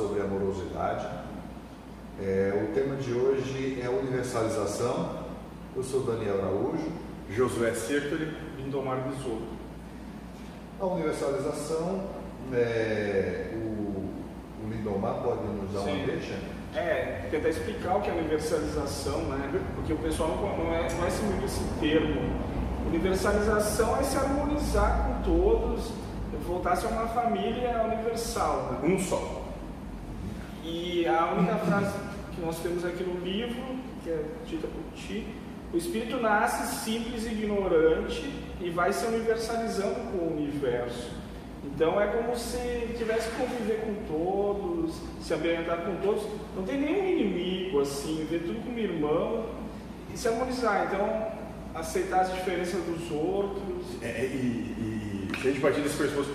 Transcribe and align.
sobre 0.00 0.22
amorosidade. 0.22 1.06
É, 2.18 2.52
o 2.64 2.74
tema 2.74 2.96
de 2.96 3.12
hoje 3.12 3.82
é 3.82 3.88
universalização. 3.88 5.24
Eu 5.76 5.82
sou 5.82 6.02
Daniel 6.04 6.38
Araújo. 6.38 6.90
Josué 7.30 7.74
Sertori. 7.74 8.34
Lindomar 8.56 9.02
Bisotto. 9.08 9.60
A 10.80 10.86
universalização, 10.86 12.04
é, 12.52 13.50
o, 13.52 13.58
o 13.58 14.70
Lindomar 14.70 15.22
pode 15.22 15.46
nos 15.46 15.70
dar 15.72 15.80
Sim. 15.80 15.96
uma 15.96 16.06
deixa? 16.06 16.38
É, 16.74 17.28
tentar 17.30 17.50
explicar 17.50 17.96
o 17.96 18.00
que 18.00 18.08
é 18.08 18.14
universalização, 18.14 19.18
né? 19.24 19.60
Porque 19.74 19.92
o 19.92 19.98
pessoal 19.98 20.30
não, 20.30 20.74
é, 20.74 20.82
é 20.82 21.06
assim 21.06 21.26
muito 21.26 21.44
esse 21.44 21.62
termo. 21.78 22.22
Universalização 22.86 23.98
é 23.98 24.02
se 24.02 24.16
harmonizar 24.16 25.06
com 25.06 25.22
todos, 25.22 25.92
voltar 26.46 26.72
a 26.72 26.76
ser 26.76 26.86
uma 26.86 27.06
família 27.08 27.82
universal. 27.84 28.72
Né? 28.72 28.94
Um 28.94 28.98
só. 28.98 29.39
E 30.72 31.04
a 31.04 31.32
única 31.32 31.56
frase 31.56 31.92
que 32.32 32.40
nós 32.40 32.60
temos 32.60 32.84
aqui 32.84 33.02
no 33.02 33.18
livro, 33.24 33.60
que 34.04 34.10
é 34.10 34.24
dita 34.46 34.68
por 34.68 34.82
ti, 34.94 35.26
o 35.72 35.76
espírito 35.76 36.18
nasce 36.18 36.84
simples 36.84 37.26
e 37.26 37.30
ignorante 37.30 38.32
e 38.60 38.70
vai 38.70 38.92
se 38.92 39.04
universalizando 39.06 39.96
com 40.12 40.18
o 40.18 40.36
universo. 40.36 41.10
Então 41.64 42.00
é 42.00 42.06
como 42.06 42.36
se 42.36 42.94
tivesse 42.96 43.28
que 43.30 43.36
conviver 43.36 43.80
com 43.80 43.94
todos, 44.06 44.94
se 45.20 45.34
ambientar 45.34 45.78
com 45.78 45.96
todos. 45.96 46.22
Não 46.56 46.62
tem 46.62 46.80
nenhum 46.80 47.04
inimigo 47.04 47.80
assim, 47.80 48.26
ver 48.30 48.42
tudo 48.42 48.64
como 48.64 48.78
irmão 48.78 49.46
e 50.14 50.16
se 50.16 50.28
harmonizar. 50.28 50.86
Então 50.86 51.32
aceitar 51.74 52.20
as 52.20 52.32
diferenças 52.32 52.80
dos 52.84 53.10
outros. 53.10 54.02
É, 54.02 54.24
e, 54.24 55.28
e 55.28 55.40
se 55.40 55.48
a 55.48 55.50
gente 55.50 55.60
partir 55.60 55.80
desse 55.80 55.96
pressuposto, 55.96 56.32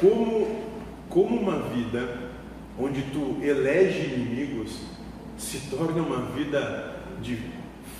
como, 0.00 0.64
como 1.10 1.40
uma 1.40 1.60
vida 1.68 2.25
onde 2.78 3.02
tu 3.02 3.38
elege 3.42 4.14
inimigos 4.14 4.80
se 5.36 5.58
torna 5.70 6.02
uma 6.02 6.22
vida 6.32 6.96
de 7.20 7.38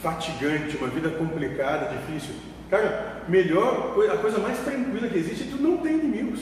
fatigante, 0.02 0.76
uma 0.76 0.88
vida 0.88 1.10
complicada, 1.10 1.94
difícil. 1.96 2.34
Cara, 2.70 3.22
melhor, 3.28 3.96
a 4.12 4.16
coisa 4.18 4.38
mais 4.38 4.58
tranquila 4.58 5.08
que 5.08 5.18
existe 5.18 5.44
é 5.44 5.50
tu 5.50 5.62
não 5.62 5.78
ter 5.78 5.92
inimigos. 5.92 6.40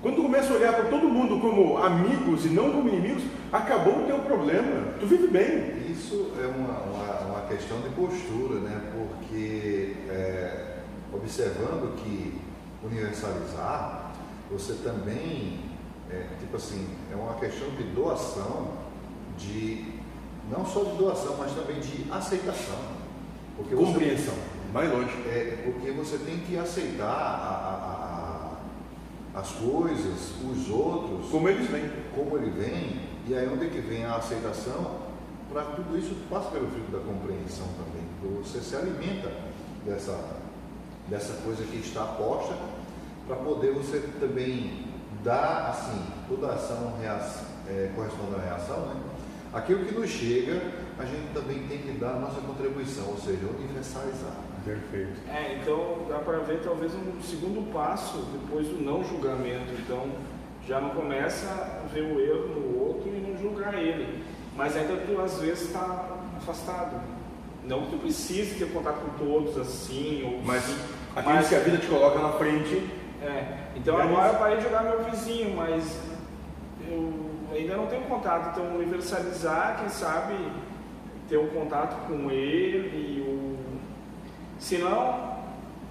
Quando 0.00 0.16
tu 0.16 0.22
começa 0.22 0.52
a 0.52 0.56
olhar 0.56 0.72
para 0.72 0.86
todo 0.86 1.08
mundo 1.08 1.38
como 1.40 1.78
amigos 1.78 2.44
e 2.44 2.48
não 2.48 2.72
como 2.72 2.88
inimigos, 2.88 3.22
acabou 3.52 4.02
o 4.02 4.06
teu 4.06 4.18
problema. 4.18 4.94
Tu 4.98 5.06
vive 5.06 5.28
bem. 5.28 5.80
Isso 5.88 6.32
é 6.42 6.46
uma, 6.46 6.80
uma, 6.80 7.20
uma 7.20 7.40
questão 7.42 7.80
de 7.82 7.90
postura, 7.90 8.58
né? 8.60 8.80
Porque 8.92 9.94
é, 10.08 10.78
observando 11.12 11.94
que 11.96 12.34
universalizar, 12.82 14.12
você 14.50 14.74
também, 14.82 15.60
é, 16.12 16.26
tipo 16.38 16.56
assim, 16.56 16.86
é 17.10 17.16
uma 17.16 17.34
questão 17.34 17.68
de 17.70 17.84
doação, 17.84 18.68
de 19.38 19.92
não 20.50 20.64
só 20.66 20.84
de 20.84 20.96
doação, 20.96 21.36
mas 21.38 21.52
também 21.52 21.80
de 21.80 22.10
aceitação. 22.10 22.78
Porque 23.56 23.74
você- 23.74 23.92
Compreensão. 23.92 24.34
Mais 24.72 24.90
longe. 24.90 25.12
é, 25.28 25.62
porque 25.64 25.90
você 25.90 26.16
tem 26.18 26.38
que 26.40 26.56
aceitar 26.56 27.04
a- 27.06 28.56
a- 29.34 29.36
a- 29.36 29.40
as 29.40 29.50
coisas, 29.52 30.32
os 30.50 30.70
outros, 30.70 31.30
Como 31.30 31.48
eles 31.48 31.68
vêm. 31.70 31.90
como 32.14 32.36
ele 32.38 32.50
vem, 32.50 33.00
e 33.26 33.34
aí 33.34 33.48
onde 33.52 33.66
é 33.66 33.68
que 33.68 33.80
vem 33.80 34.04
a 34.04 34.16
aceitação? 34.16 35.02
Para 35.52 35.62
tudo 35.64 35.98
isso 35.98 36.14
passa 36.30 36.50
pelo 36.50 36.66
filtro 36.68 36.92
da 36.92 37.04
compreensão 37.04 37.66
também. 37.76 38.02
porque 38.20 38.42
Você 38.48 38.60
se 38.60 38.74
alimenta 38.76 39.30
dessa, 39.84 40.18
dessa 41.08 41.34
coisa 41.42 41.62
que 41.64 41.76
está 41.76 42.04
posta, 42.04 42.54
para 43.26 43.36
poder 43.36 43.72
você 43.74 43.98
também 44.20 44.86
dar, 45.22 45.68
assim, 45.70 46.02
toda 46.28 46.48
ação 46.52 46.94
reação, 47.00 47.44
é, 47.68 47.90
corresponde 47.94 48.34
à 48.36 48.38
reação, 48.38 48.86
né? 48.86 49.00
Aquilo 49.52 49.84
que 49.84 49.94
nos 49.94 50.08
chega, 50.08 50.62
a 50.98 51.04
gente 51.04 51.32
também 51.34 51.66
tem 51.68 51.78
que 51.78 51.92
dar 51.98 52.12
a 52.12 52.18
nossa 52.18 52.40
contribuição, 52.40 53.08
ou 53.08 53.18
seja, 53.18 53.46
universalizar. 53.58 54.32
Perfeito. 54.64 55.12
É, 55.28 55.58
então 55.60 56.06
dá 56.08 56.18
para 56.18 56.38
ver 56.38 56.60
talvez 56.62 56.92
um 56.94 57.20
segundo 57.20 57.70
passo 57.72 58.18
depois 58.32 58.66
do 58.68 58.80
não 58.82 59.04
julgamento. 59.04 59.72
Então 59.78 60.06
já 60.66 60.80
não 60.80 60.90
começa 60.90 61.48
a 61.48 61.86
ver 61.92 62.02
o 62.02 62.20
erro 62.20 62.48
no 62.60 62.78
outro 62.80 63.08
e 63.08 63.20
não 63.20 63.36
julgar 63.36 63.74
ele. 63.74 64.24
Mas 64.56 64.76
ainda 64.76 64.96
tu 65.04 65.20
às 65.20 65.38
vezes 65.38 65.64
está 65.66 66.16
afastado. 66.36 67.00
Não 67.64 67.82
que 67.82 67.90
tu 67.90 67.98
precise 67.98 68.54
ter 68.58 68.72
contato 68.72 69.00
com 69.00 69.24
todos 69.24 69.58
assim, 69.58 70.22
ou 70.24 70.40
Mas 70.44 70.62
sim, 70.62 70.76
aqueles 71.14 71.36
mas- 71.40 71.48
que 71.48 71.54
a 71.56 71.58
vida 71.60 71.76
te 71.78 71.86
coloca 71.88 72.18
na 72.20 72.32
frente, 72.32 72.88
é, 73.24 73.58
então 73.76 73.98
É 73.98 74.02
agora 74.02 74.28
eu 74.32 74.38
parei 74.38 74.56
de 74.58 74.62
jogar 74.64 74.82
meu 74.82 75.02
vizinho, 75.04 75.56
mas 75.56 75.98
eu 76.88 77.12
ainda 77.54 77.76
não 77.76 77.86
tenho 77.86 78.02
contato. 78.02 78.50
Então 78.52 78.74
universalizar, 78.76 79.76
quem 79.80 79.88
sabe, 79.88 80.34
ter 81.28 81.38
um 81.38 81.48
contato 81.48 82.06
com 82.06 82.30
ele. 82.30 82.88
E 82.88 83.20
o... 83.20 83.56
Senão, 84.58 85.32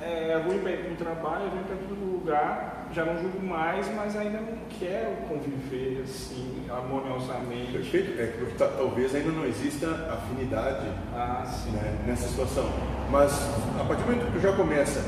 é 0.01 0.41
ruim 0.45 0.59
para 0.59 0.71
ir 0.71 0.77
para 0.83 0.93
o 0.93 0.95
trabalho, 0.95 1.45
é 1.45 1.49
ruim 1.49 1.63
para 1.63 1.75
todo 1.75 2.11
lugar. 2.11 2.87
Já 2.93 3.05
não 3.05 3.17
julgo 3.21 3.41
mais, 3.45 3.87
mas 3.95 4.17
ainda 4.17 4.39
não 4.41 4.57
quero 4.77 5.15
conviver 5.29 6.01
assim, 6.03 6.65
harmoniosamente. 6.69 7.71
perfeito, 7.71 8.19
é 8.21 8.27
que 8.27 8.53
ta- 8.57 8.67
talvez 8.67 9.15
ainda 9.15 9.31
não 9.31 9.45
exista 9.45 9.87
afinidade 10.11 10.87
Ah, 11.15 11.43
né, 11.71 11.97
nessa 12.05 12.27
situação. 12.27 12.65
Mas 13.09 13.31
a 13.79 13.85
partir 13.85 14.03
do 14.03 14.11
momento 14.11 14.31
que 14.33 14.39
já 14.41 14.51
começa 14.53 14.99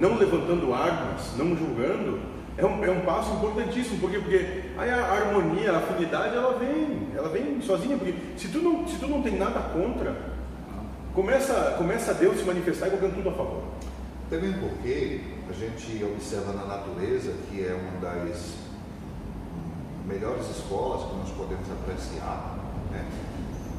não 0.00 0.16
levantando 0.16 0.72
armas, 0.72 1.36
não 1.36 1.54
julgando, 1.56 2.18
é 2.56 2.64
um, 2.66 2.84
é 2.84 2.90
um 2.90 3.00
passo 3.02 3.32
importantíssimo, 3.34 3.98
porque, 4.00 4.18
porque 4.18 4.62
aí 4.76 4.90
a 4.90 5.12
harmonia, 5.12 5.72
a 5.72 5.78
afinidade, 5.78 6.34
ela 6.36 6.58
vem, 6.58 7.08
ela 7.14 7.28
vem 7.28 7.60
sozinha, 7.62 7.96
porque 7.96 8.14
se 8.36 8.48
tu 8.48 8.58
não, 8.58 8.86
se 8.88 8.96
tu 8.98 9.06
não 9.06 9.22
tem 9.22 9.36
nada 9.38 9.60
contra, 9.72 10.16
começa, 11.14 11.74
começa 11.78 12.12
Deus 12.14 12.38
se 12.38 12.44
manifestar 12.44 12.88
e 12.88 12.90
colocando 12.90 13.14
tudo 13.16 13.28
a 13.28 13.32
favor. 13.32 13.62
Também 14.28 14.52
porque 14.54 15.20
a 15.48 15.52
gente 15.52 16.04
observa 16.04 16.52
na 16.52 16.64
natureza, 16.64 17.32
que 17.50 17.60
é 17.64 17.74
uma 17.74 18.00
das 18.00 18.54
melhores 20.06 20.48
escolas 20.50 21.08
que 21.10 21.16
nós 21.16 21.30
podemos 21.30 21.66
apreciar, 21.70 22.56
né? 22.90 23.04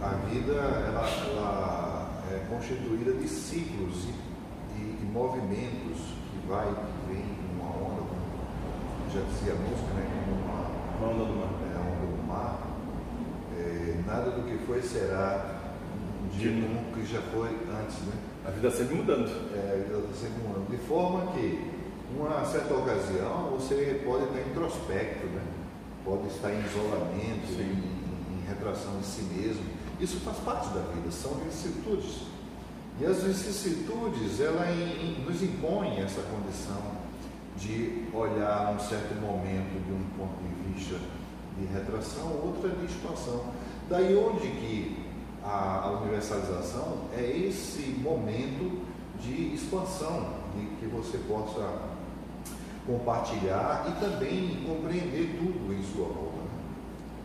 a 0.02 0.10
vida 0.30 0.54
ela, 0.54 1.08
ela 1.30 2.10
é 2.31 2.46
constituída 2.50 3.14
de 3.14 3.28
ciclos 3.28 4.06
e, 4.06 4.80
e- 4.81 4.98
e 5.02 5.10
movimentos 5.12 6.11
vai 6.51 6.67
e 6.67 7.13
vem 7.13 7.23
como 7.23 7.63
uma 7.63 7.72
onda, 7.88 8.01
como 8.01 9.09
já 9.13 9.22
dizia 9.22 9.53
a 9.53 9.56
música, 9.56 9.94
né? 9.95 10.03
como 10.25 11.07
uma, 11.07 11.13
onda 11.13 11.25
do 11.25 11.39
mar. 11.39 11.53
é, 11.63 11.79
onda 11.79 12.06
do 12.12 12.28
mar. 12.28 12.67
É, 13.57 14.01
nada 14.06 14.31
do 14.31 14.44
que 14.44 14.66
foi 14.66 14.81
será 14.81 15.56
de 16.34 16.39
De- 16.39 16.50
um 16.50 16.91
que 16.94 17.06
já 17.06 17.22
foi 17.22 17.47
antes, 17.50 18.00
né? 18.06 18.13
A 18.45 18.51
vida 18.51 18.69
sempre 18.69 18.95
mudando. 18.95 19.28
é, 19.53 19.88
ela 19.89 20.00
está 20.03 20.13
sempre 20.28 20.44
mudando. 20.45 20.69
De 20.69 20.78
forma 20.78 21.31
que, 21.34 21.72
uma 22.17 22.44
certa 22.44 22.73
ocasião, 22.73 23.51
você 23.51 24.01
pode 24.06 24.25
estar 24.25 24.41
introspecto, 24.41 25.28
né? 25.28 25.41
pode 26.03 26.28
estar 26.28 26.51
em 26.51 26.59
isolamento, 26.66 27.62
em, 27.62 28.35
em 28.35 28.44
retração 28.47 28.97
de 29.00 29.06
si 29.06 29.22
mesmo. 29.23 29.63
Isso 30.00 30.19
faz 30.22 30.38
parte 30.39 30.69
da 30.69 30.81
vida, 30.81 31.12
são 31.12 31.31
vicissitudes. 31.45 32.23
E 33.00 33.06
as 33.06 33.24
vicissitudes, 33.24 34.40
ela 34.40 34.69
em- 34.72 35.24
nos 35.25 35.41
impõem 35.41 36.00
essa 36.02 36.22
condição 36.22 37.00
de 37.57 38.06
olhar 38.13 38.74
um 38.75 38.79
certo 38.79 39.16
momento 39.19 39.84
de 39.85 39.91
um 39.94 40.03
ponto 40.18 40.35
de 40.44 40.74
vista 40.74 40.96
de 41.59 41.66
retração, 41.74 42.28
outra 42.44 42.69
de 42.69 42.85
expansão. 42.85 43.46
Daí 43.90 44.16
onde 44.16 44.47
que 44.47 45.06
a, 45.44 45.81
a 45.85 45.91
universalização 46.01 47.06
é 47.18 47.22
esse 47.24 47.81
momento 48.01 48.81
de 49.19 49.54
expansão, 49.54 50.33
de 50.56 50.66
que 50.77 50.86
você 50.88 51.18
possa 51.27 51.92
compartilhar 52.86 53.86
e 53.88 54.04
também 54.04 54.63
compreender 54.66 55.36
tudo 55.39 55.74
em 55.74 55.83
sua 55.83 56.06
volta. 56.07 56.38
né? 56.38 56.50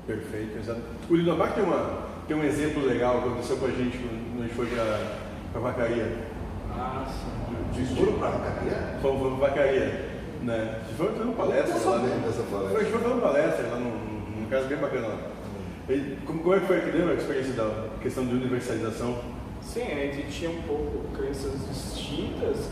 Perfeito, 0.07 0.59
exato. 0.59 0.81
O 1.09 1.15
Lindomar 1.17 1.55
tem, 1.55 1.65
uma, 1.65 2.03
tem 2.29 2.37
um 2.37 2.45
exemplo 2.45 2.85
legal 2.85 3.23
que 3.23 3.29
aconteceu 3.29 3.57
com 3.57 3.67
a 3.67 3.71
gente 3.71 3.99
quando 3.99 4.41
a 4.41 4.43
gente 4.47 4.55
foi 4.55 4.67
para 4.67 5.26
a 5.57 5.61
vacaria. 5.61 6.17
Ah, 6.73 7.07
sim. 7.07 7.47
Vocês 7.73 7.99
foram 7.99 8.19
para 8.19 8.29
a 8.29 8.31
Vacaria? 8.33 8.99
Fomos 9.03 9.39
para 9.39 9.49
vacaria. 9.49 10.17
Né? 10.43 10.81
A 10.81 10.85
gente 10.85 10.97
foi 10.97 11.09
fazendo 11.09 11.37
palestra 11.37 11.77
Eu 11.77 11.81
tô 11.83 11.91
lá. 11.91 11.97
sabendo 11.97 12.15
né? 12.15 12.27
dessa 12.27 12.43
palestra. 12.45 12.79
A 12.79 12.83
gente 12.83 12.93
foi 12.93 13.01
fazendo 13.01 13.21
palestra 13.21 13.69
lá 13.69 13.77
num, 13.77 14.41
num 14.41 14.47
caso 14.49 14.69
bem 14.69 14.79
bacana 14.79 15.09
lá. 15.09 15.19
E 15.89 16.17
como, 16.27 16.41
como 16.41 16.55
é 16.55 16.61
que 16.61 16.67
foi 16.67 16.81
que 16.81 16.91
a 16.91 17.15
experiência 17.15 17.53
da 17.53 17.89
questão 18.03 18.27
de 18.27 18.35
universalização? 18.35 19.19
Sim, 19.63 19.83
a 19.83 20.13
gente 20.13 20.31
tinha 20.31 20.51
um 20.51 20.63
pouco 20.63 21.09
crenças 21.17 21.53
distintas, 21.69 22.71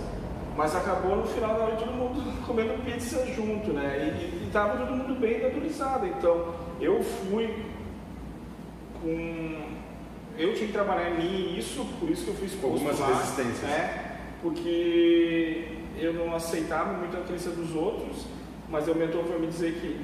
mas 0.57 0.75
acabou 0.77 1.17
no 1.17 1.25
final 1.25 1.55
da 1.55 1.67
noite 1.67 1.85
todo 1.85 1.93
mundo 1.93 2.47
comendo 2.47 2.83
pizza 2.85 3.25
junto, 3.27 3.73
né? 3.73 4.17
E, 4.21 4.47
e 4.47 4.51
tava 4.53 4.79
todo 4.79 4.97
mundo 4.97 5.19
bem 5.19 5.43
naturalizado. 5.43 6.07
Então 6.07 6.55
eu 6.81 7.03
fui 7.03 7.65
com. 9.01 9.74
Eu 10.39 10.55
tinha 10.55 10.67
que 10.67 10.73
trabalhar 10.73 11.11
em 11.11 11.17
mim 11.19 11.59
isso, 11.59 11.85
por 12.01 12.11
isso 12.11 12.25
que 12.25 12.31
eu 12.31 12.35
fui 12.35 12.47
exposto 12.47 12.75
Algumas 12.75 12.99
lá, 12.99 13.07
resistências. 13.09 13.63
né? 13.63 14.19
Porque 14.43 15.69
eu 15.99 16.13
não 16.13 16.35
aceitava 16.35 16.93
muito 16.93 17.17
a 17.17 17.21
crença 17.21 17.51
dos 17.51 17.75
outros, 17.75 18.27
mas 18.69 18.89
o 18.89 18.95
mentor 18.95 19.25
foi 19.25 19.39
me 19.39 19.47
dizer 19.47 19.75
que 19.75 20.01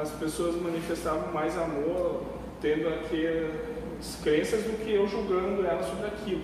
as 0.00 0.10
pessoas 0.10 0.60
manifestavam 0.60 1.32
mais 1.32 1.56
amor 1.56 2.22
tendo 2.60 2.88
aquelas 2.88 4.16
crenças 4.22 4.62
do 4.64 4.84
que 4.84 4.92
eu 4.92 5.06
julgando 5.06 5.64
elas 5.64 5.86
sobre 5.86 6.06
aquilo. 6.06 6.42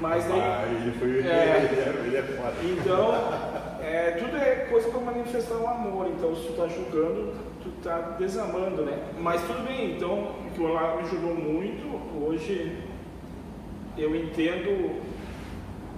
Mas 0.00 0.24
daí, 0.24 0.40
ah, 0.40 0.64
ele, 0.68 0.92
foi, 0.98 1.18
é, 1.20 1.68
ele, 1.70 1.80
é, 1.80 2.06
ele 2.06 2.16
é 2.16 2.22
foda. 2.22 2.54
Então, 2.64 3.14
é, 3.80 4.10
tudo 4.18 4.36
é 4.36 4.66
coisa 4.70 4.88
para 4.88 5.00
manifestar 5.00 5.56
o 5.56 5.66
amor. 5.66 6.08
Então, 6.08 6.34
se 6.34 6.42
tu 6.42 6.50
está 6.50 6.66
julgando, 6.66 7.32
tu 7.68 7.78
está 7.78 7.98
desamando, 8.18 8.84
né? 8.84 8.98
Mas 9.20 9.40
tudo 9.42 9.66
bem, 9.66 9.96
então, 9.96 10.32
que 10.54 10.60
o 10.60 10.72
lá 10.72 10.96
me 10.96 11.02
ajudou 11.02 11.34
muito. 11.34 11.86
Hoje, 12.24 12.76
eu 13.96 14.14
entendo 14.14 15.00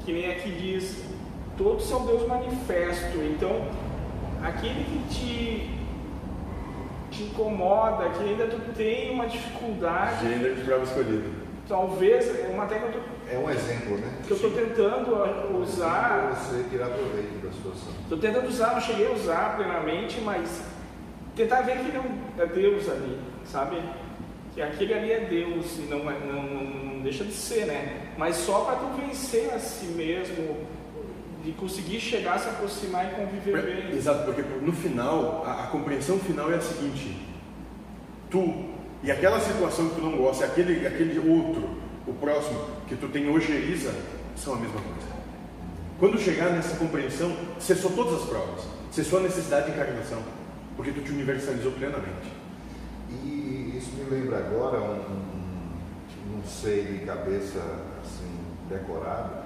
que 0.05 0.13
nem 0.13 0.31
aqui 0.31 0.51
diz, 0.51 1.05
todos 1.57 1.85
são 1.85 2.07
Deus 2.07 2.27
manifesto. 2.27 3.19
Então, 3.19 3.67
aquele 4.43 4.85
que 4.85 5.15
te, 5.15 5.71
te 7.11 7.23
incomoda, 7.25 8.09
que 8.11 8.25
ainda 8.25 8.47
tu 8.47 8.61
tem 8.75 9.11
uma 9.11 9.27
dificuldade. 9.27 10.29
Gênero 10.29 10.55
de 10.55 10.63
prova 10.63 10.85
escolhida. 10.85 11.41
Talvez, 11.69 12.29
é 12.45 12.49
uma 12.53 12.67
técnica 12.67 12.99
é 13.31 13.39
um 13.39 13.49
exemplo, 13.49 13.97
né? 13.97 14.13
Que 14.27 14.33
eu 14.33 14.35
estou 14.35 14.51
tentando 14.51 15.13
usar. 15.63 16.35
Você 16.35 16.65
tirar 16.69 16.89
proveito 16.89 17.41
da 17.41 17.53
situação. 17.53 17.93
Estou 18.03 18.19
tentando 18.19 18.49
usar, 18.49 18.75
não 18.75 18.81
cheguei 18.81 19.07
a 19.07 19.13
usar 19.13 19.57
plenamente, 19.57 20.21
mas 20.21 20.65
tentar 21.41 21.63
ver 21.63 21.79
que 21.79 21.93
não 21.93 22.05
é 22.39 22.47
Deus 22.47 22.89
ali, 22.89 23.19
sabe? 23.45 23.81
Que 24.55 24.61
aquele 24.61 24.95
ali 24.95 25.13
é 25.13 25.21
Deus 25.21 25.79
e 25.79 25.83
não, 25.83 26.05
não, 26.05 26.43
não, 26.43 26.65
não 26.65 27.01
deixa 27.03 27.25
de 27.25 27.33
ser, 27.33 27.67
né? 27.67 28.13
Mas 28.19 28.37
só 28.37 28.61
para 28.61 28.77
tu 28.77 29.01
vencer 29.01 29.53
a 29.55 29.59
si 29.59 29.87
mesmo, 29.87 30.67
de 31.43 31.53
conseguir 31.53 31.99
chegar, 32.01 32.39
se 32.39 32.49
aproximar 32.49 33.07
e 33.07 33.15
conviver 33.15 33.63
bem. 33.63 33.97
Exato, 33.97 34.25
porque 34.25 34.43
no 34.43 34.73
final, 34.73 35.45
a, 35.47 35.65
a, 35.65 35.67
compreensão 35.69 36.19
final 36.19 36.53
é 36.53 36.57
a 36.57 36.61
seguinte: 36.61 37.17
tu 38.29 38.67
e 39.03 39.11
aquela 39.11 39.41
situação 39.41 39.89
que 39.89 39.95
tu 39.95 40.03
não 40.03 40.19
gosta, 40.19 40.45
aquele, 40.45 40.87
aquele 40.87 41.19
outro, 41.19 41.71
o 42.07 42.13
próximo 42.13 42.61
que 42.87 42.97
tu 42.97 43.09
tem 43.09 43.31
ojeriza, 43.31 43.95
são 44.37 44.55
a 44.55 44.57
mesma 44.57 44.81
coisa. 44.81 45.11
Quando 45.99 46.19
chegar 46.19 46.51
nessa 46.51 46.77
compreensão, 46.77 47.35
cessou 47.59 47.93
todas 47.93 48.23
as 48.23 48.29
provas, 48.29 48.65
cessou 48.91 49.21
a 49.21 49.23
necessidade 49.23 49.67
de 49.67 49.73
encarnação, 49.73 50.23
porque 50.81 50.93
tu 50.93 51.03
te 51.03 51.12
universalizou 51.12 51.73
plenamente. 51.73 52.32
E 53.11 53.75
isso 53.77 53.91
me 53.97 54.09
lembra 54.09 54.38
agora 54.38 54.81
um, 54.81 55.21
não 56.32 56.43
sei 56.43 56.85
de 56.85 57.05
cabeça 57.05 57.59
assim 58.03 58.38
decorado, 58.67 59.44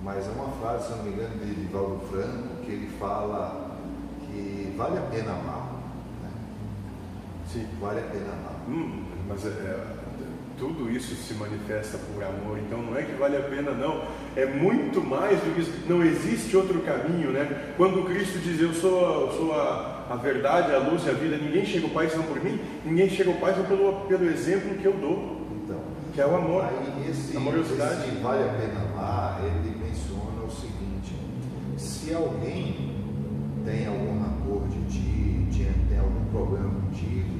mas 0.00 0.28
é 0.28 0.30
uma 0.30 0.52
frase, 0.60 0.86
se 0.86 0.96
não 0.96 1.02
me 1.02 1.10
engano, 1.10 1.44
de 1.44 1.54
Divaldo 1.56 2.06
Franco, 2.06 2.64
que 2.64 2.70
ele 2.70 2.88
fala 3.00 3.80
que 4.20 4.72
vale 4.76 4.98
a 4.98 5.02
pena 5.10 5.32
amar. 5.32 5.72
Né? 6.22 6.30
Sim. 7.52 7.66
Vale 7.80 7.98
a 7.98 8.04
pena 8.04 8.30
amar. 8.30 8.62
Hum, 8.68 9.06
mas 9.28 9.44
é, 9.44 9.48
é 9.48 9.96
tudo 10.56 10.88
isso 10.88 11.16
se 11.16 11.34
manifesta 11.34 11.98
por 11.98 12.22
amor. 12.22 12.60
Então 12.60 12.80
não 12.80 12.96
é 12.96 13.02
que 13.02 13.14
vale 13.14 13.36
a 13.36 13.42
pena, 13.42 13.72
não. 13.72 14.04
É 14.36 14.46
muito 14.46 15.00
mais 15.00 15.40
do 15.40 15.52
que 15.52 15.62
isso. 15.62 15.72
Não 15.88 16.04
existe 16.04 16.56
outro 16.56 16.80
caminho, 16.82 17.32
né? 17.32 17.74
Quando 17.76 18.06
Cristo 18.06 18.38
diz 18.38 18.60
eu 18.60 18.72
sou, 18.72 19.32
sou 19.32 19.52
a, 19.52 19.97
a 20.08 20.16
verdade, 20.16 20.72
a 20.72 20.78
luz 20.78 21.06
e 21.06 21.10
a 21.10 21.12
vida, 21.12 21.36
ninguém 21.36 21.64
chega 21.64 21.86
ao 21.86 21.92
Pai 21.92 22.08
senão 22.08 22.24
por 22.24 22.42
mim, 22.42 22.58
ninguém 22.84 23.08
chega 23.08 23.30
ao 23.30 23.36
Pai 23.36 23.54
senão 23.54 23.66
pelo, 23.66 23.92
pelo 24.06 24.24
exemplo 24.24 24.74
que 24.76 24.86
eu 24.86 24.94
dou. 24.94 25.38
Então, 25.64 25.80
que 26.14 26.20
é 26.20 26.26
o 26.26 26.34
amor. 26.34 26.64
Esse, 27.08 27.36
amorosidade. 27.36 28.08
Esse 28.08 28.16
vale 28.22 28.44
a 28.44 28.52
pena 28.52 28.80
amar, 28.92 29.40
ele 29.44 29.76
menciona 29.78 30.44
o 30.46 30.50
seguinte: 30.50 31.14
se 31.76 32.14
alguém 32.14 32.94
tem 33.64 33.86
algum 33.86 34.20
rancor 34.20 34.68
de 34.68 34.80
ti, 34.92 35.46
tem 35.88 35.98
algum 35.98 36.24
problema 36.30 36.70
contigo, 36.70 37.38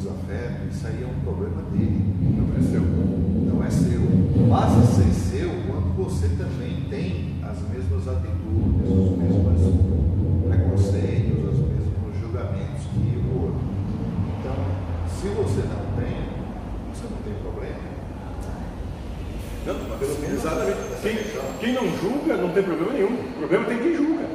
desafeto, 0.00 0.68
isso 0.70 0.86
aí 0.86 1.02
é 1.02 1.06
um 1.06 1.20
problema 1.20 1.62
dele. 1.70 2.14
Não 2.20 2.56
é 2.56 2.62
seu. 2.62 2.80
Não 2.80 3.62
é 3.62 3.70
seu. 3.70 4.00
Passa 4.48 4.78
a 4.80 4.86
ser 4.86 5.12
seu 5.12 5.50
quando 5.68 5.94
você 5.96 6.28
também 6.28 6.86
tem 6.88 7.36
as 7.44 7.60
mesmas 7.68 8.08
atitudes, 8.08 8.88
os 8.88 9.18
mesmos 9.18 9.60
preconceitos, 10.48 11.44
os 11.44 11.58
mesmos 11.68 12.18
julgamentos 12.18 12.82
que 12.94 13.20
o 13.20 13.42
outro. 13.42 13.60
Então, 14.40 14.56
se 15.06 15.28
você 15.50 15.66
não 15.66 15.84
tem, 15.96 16.16
você 16.94 17.06
não 17.10 17.22
tem 17.22 17.34
problema. 17.42 17.90
Não, 19.66 19.98
pelo 19.98 20.18
menos 20.20 20.38
exatamente. 20.38 20.78
Quem, 21.02 21.16
quem 21.58 21.72
não 21.72 21.98
julga 21.98 22.36
não 22.36 22.50
tem 22.50 22.62
problema 22.62 22.92
nenhum. 22.92 23.14
O 23.14 23.32
problema 23.38 23.64
tem 23.66 23.78
quem 23.78 23.96
julga. 23.96 24.26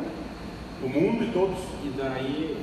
O 0.84 0.90
mundo 0.90 1.24
e 1.24 1.32
todos. 1.32 1.58
E 1.84 1.94
daí 1.98 2.62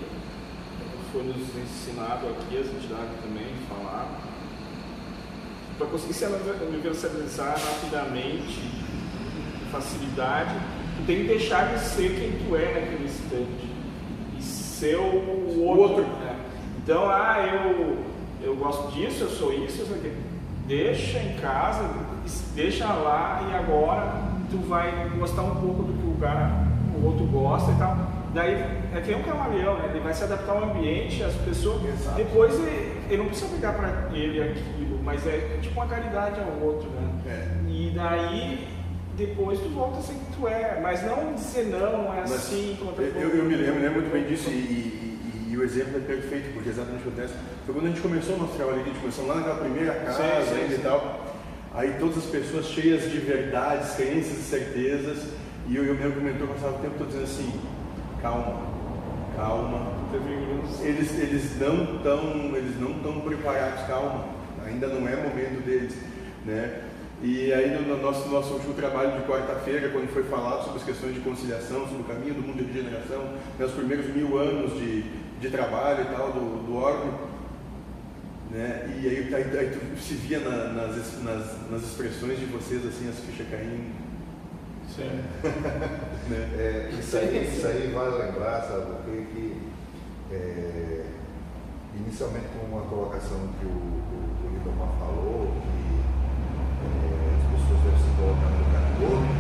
foi 1.13 1.23
nos 1.23 1.37
ensinado 1.37 2.27
aqui, 2.29 2.59
as 2.59 2.67
entidades 2.67 3.21
também 3.23 3.47
falaram, 3.69 4.09
para 5.79 5.87
conseguir 5.87 6.15
se 6.15 6.25
universalizar 6.25 7.59
rapidamente, 7.59 8.61
com 9.61 9.71
facilidade, 9.71 10.55
tu 10.97 11.07
tem 11.07 11.17
que 11.19 11.25
deixar 11.25 11.75
de 11.75 11.81
ser 11.81 12.15
quem 12.15 12.47
tu 12.47 12.57
é 12.57 12.81
naquele 12.81 13.05
instante 13.05 13.69
e 14.39 14.43
ser 14.43 14.97
o 14.97 15.61
outro. 15.61 15.83
outro. 15.83 16.03
Né? 16.05 16.37
Então, 16.83 17.09
ah, 17.09 17.47
eu, 17.47 18.12
eu 18.43 18.57
gosto 18.57 18.93
disso, 18.93 19.25
eu 19.25 19.31
sou 19.31 19.53
isso, 19.53 19.83
isso 19.83 19.95
aqui. 19.95 20.13
Deixa 20.67 21.19
em 21.19 21.37
casa, 21.37 21.89
deixa 22.55 22.93
lá 22.93 23.49
e 23.51 23.55
agora 23.55 24.23
tu 24.51 24.59
vai 24.69 25.11
gostar 25.19 25.43
um 25.43 25.57
pouco 25.57 25.83
do 25.83 25.93
que 25.93 26.07
o 26.07 26.21
cara, 26.21 26.67
o 26.97 27.07
outro 27.07 27.27
gosta 27.27 27.73
e 27.73 27.75
tal 27.77 28.23
Daí 28.35 28.55
é 28.55 29.01
que 29.05 29.13
é 29.13 29.17
um 29.17 29.23
camaleão, 29.23 29.77
né? 29.79 29.91
Ele 29.91 30.01
vai 30.01 30.15
se 30.15 30.25
adaptar 30.25 30.53
ao 30.53 30.65
ambiente, 30.65 31.23
às 31.23 31.35
pessoas. 31.35 31.85
Exato. 31.85 32.17
Depois 32.17 32.55
ele, 32.55 32.99
ele, 33.11 33.17
não 33.19 33.27
precisa 33.27 33.49
pegar 33.55 33.75
para 33.75 34.09
ele 34.17 34.43
aquilo, 34.43 34.99
mas 35.03 35.27
é, 35.27 35.37
é, 35.37 35.59
tipo 35.61 35.79
uma 35.79 35.87
caridade 35.87 36.41
ao 36.41 36.67
outro, 36.67 36.89
né? 36.91 37.09
É. 37.27 37.71
E 37.71 37.93
daí 37.95 38.67
depois 39.19 39.59
tu 39.61 39.69
volta 39.69 39.99
a 39.99 40.03
ser 40.03 40.15
que 40.15 40.33
tu 40.35 40.49
é, 40.49 40.81
mas 40.81 41.05
não 41.05 41.35
dizer 41.35 41.67
não, 41.67 42.15
é 42.15 42.21
mas 42.21 42.33
assim. 42.33 42.79
Eu, 42.81 43.05
eu, 43.05 43.37
eu, 43.37 43.45
me 43.45 43.55
lembro, 43.55 43.83
lembro 43.83 44.01
muito 44.01 44.11
bem 44.11 44.25
disso 44.25 44.49
e, 44.49 45.02
e, 45.53 45.57
o 45.57 45.63
exemplo 45.63 45.99
é 45.99 46.01
perfeito, 46.01 46.53
porque 46.55 46.71
exatamente 46.71 47.03
que 47.03 47.09
acontece. 47.09 47.35
Foi 47.67 47.75
quando 47.75 47.87
a 47.87 47.89
gente 47.91 48.01
começou 48.01 48.37
o 48.37 48.39
nosso 48.39 48.55
trabalho 48.55 48.81
aqui, 48.81 48.91
a 48.91 48.93
gente 48.93 49.01
começou 49.01 49.27
lá 49.27 49.35
naquela 49.35 49.57
primeira 49.57 49.95
casa 49.95 50.45
sim, 50.45 50.55
sim, 50.55 50.69
sim. 50.69 50.75
e 50.75 50.79
tal. 50.79 51.27
Aí 51.75 51.97
todas 51.99 52.19
as 52.19 52.25
pessoas 52.25 52.67
cheias 52.67 53.11
de 53.11 53.19
verdades, 53.19 53.95
crenças 53.95 54.39
e 54.39 54.43
certezas. 54.43 55.29
E 55.69 55.77
eu, 55.77 55.85
eu 55.85 55.95
meu 55.95 56.11
mentor 56.21 56.49
passava 56.49 56.77
o 56.77 56.81
tempo 56.81 56.95
todo 56.99 57.09
dizendo 57.09 57.25
assim, 57.25 57.53
calma, 58.21 58.63
calma. 59.37 59.93
Eles, 60.83 61.19
eles 61.19 61.59
não 61.59 61.97
estão 61.97 62.57
eles 62.57 62.79
não 62.79 62.91
estão 62.93 63.21
preparados, 63.21 63.87
calma. 63.87 64.27
Ainda 64.67 64.87
não 64.89 65.09
é 65.09 65.17
momento 65.17 65.65
deles, 65.65 65.97
né? 66.45 66.83
E 67.23 67.53
aí 67.53 67.71
no 67.71 68.03
nosso, 68.03 68.29
nosso 68.29 68.55
último 68.55 68.75
trabalho 68.75 69.13
de 69.13 69.27
quarta-feira, 69.27 69.89
quando 69.91 70.13
foi 70.13 70.25
falado 70.25 70.65
sobre 70.65 70.81
as 70.81 70.85
questões 70.85 71.15
de 71.15 71.21
conciliação, 71.21 71.87
sobre 71.87 72.03
o 72.03 72.05
caminho 72.05 72.35
do 72.35 72.43
mundo 72.43 72.65
de 72.65 72.73
regeneração, 72.73 73.35
os 73.59 73.73
primeiros 73.73 74.07
mil 74.15 74.37
anos 74.37 74.73
de, 74.73 75.05
de 75.43 75.51
trabalho 75.51 76.05
e 76.05 76.17
tal 76.17 76.31
do, 76.31 76.65
do 76.65 76.77
órgão, 76.77 77.19
né? 78.49 78.97
E 79.03 79.09
aí, 79.09 79.35
aí, 79.35 79.59
aí 79.59 79.71
tu 79.71 80.01
se 80.01 80.15
via 80.15 80.39
na, 80.39 80.73
nas, 80.73 81.21
nas, 81.23 81.69
nas 81.69 81.83
expressões 81.83 82.39
de 82.39 82.47
vocês 82.47 82.87
assim, 82.87 83.09
as 83.09 83.19
fichas 83.19 83.49
caindo 83.51 83.93
Sim. 84.89 85.09
né? 86.31 86.51
é, 86.57 86.91
isso, 86.97 87.17
aí, 87.17 87.49
isso 87.49 87.67
aí 87.67 87.91
vale 87.93 88.23
lembrar, 88.23 88.63
sabe, 88.63 88.87
porque 88.87 89.27
que 89.33 89.63
é, 90.31 91.07
inicialmente 91.97 92.47
com 92.49 92.67
uma 92.67 92.83
colocação 92.87 93.39
que 93.59 93.67
o, 93.67 93.69
o, 93.69 94.47
o 94.47 94.51
Lindomar 94.53 94.93
falou, 95.01 95.51
que 95.61 96.03
é, 96.87 97.35
as 97.37 97.45
pessoas 97.51 97.81
devem 97.83 97.99
se 97.99 98.11
colocar 98.17 98.49
no 98.49 98.59
lugar 98.65 98.85
do 98.95 99.03
outro, 99.05 99.33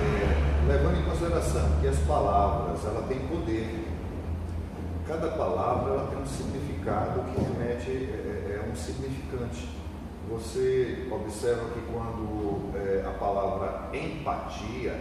é, 0.00 0.72
levando 0.72 1.00
em 1.00 1.04
consideração 1.04 1.80
que 1.82 1.88
as 1.88 1.98
palavras 1.98 2.84
ela 2.86 3.02
têm 3.08 3.18
poder. 3.26 3.95
Cada 5.06 5.28
palavra 5.28 5.92
ela 5.92 6.08
tem 6.08 6.18
um 6.18 6.26
significado 6.26 7.20
que 7.30 7.40
remete, 7.40 7.90
é, 7.90 8.50
é, 8.50 8.60
é 8.60 8.68
um 8.68 8.74
significante. 8.74 9.68
Você 10.28 11.06
observa 11.12 11.70
que 11.70 11.80
quando 11.92 12.74
é, 12.74 13.06
a 13.06 13.12
palavra 13.12 13.88
empatia, 13.96 15.00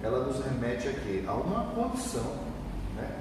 ela 0.00 0.24
nos 0.26 0.44
remete 0.44 0.86
aqui 0.86 1.24
a 1.26 1.32
uma 1.32 1.64
condição, 1.74 2.36
né? 2.94 3.18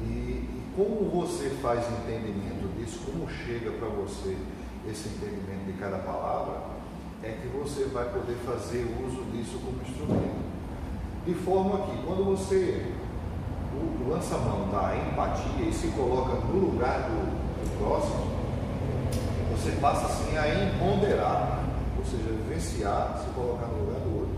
E, 0.00 0.04
e 0.04 0.62
como 0.74 1.08
você 1.08 1.50
faz 1.62 1.84
entendimento 1.92 2.66
disso, 2.76 2.98
como 3.06 3.28
chega 3.30 3.70
para 3.70 3.86
você 3.88 4.36
esse 4.90 5.10
entendimento 5.10 5.66
de 5.66 5.78
cada 5.78 5.98
palavra, 5.98 6.60
é 7.22 7.38
que 7.40 7.46
você 7.56 7.84
vai 7.84 8.06
poder 8.12 8.34
fazer 8.44 8.84
uso 9.06 9.22
disso 9.30 9.60
como 9.64 9.80
instrumento. 9.82 10.42
De 11.24 11.34
forma 11.34 11.86
que 11.86 12.02
quando 12.04 12.24
você 12.24 12.84
lança 14.08 14.34
a 14.34 14.38
mão 14.38 14.68
da 14.70 14.96
empatia 14.96 15.66
e 15.68 15.72
se 15.72 15.88
coloca 15.88 16.34
no 16.46 16.58
lugar 16.72 17.02
do, 17.02 17.30
do 17.64 17.78
próximo, 17.78 18.32
você 19.56 19.70
passa 19.80 20.06
assim 20.06 20.36
a 20.36 20.48
empoderar, 20.48 21.64
ou 21.98 22.04
seja, 22.04 22.24
vivenciar, 22.46 23.18
se 23.22 23.30
colocar 23.34 23.66
no 23.66 23.84
lugar 23.84 24.00
do 24.00 24.14
outro. 24.20 24.34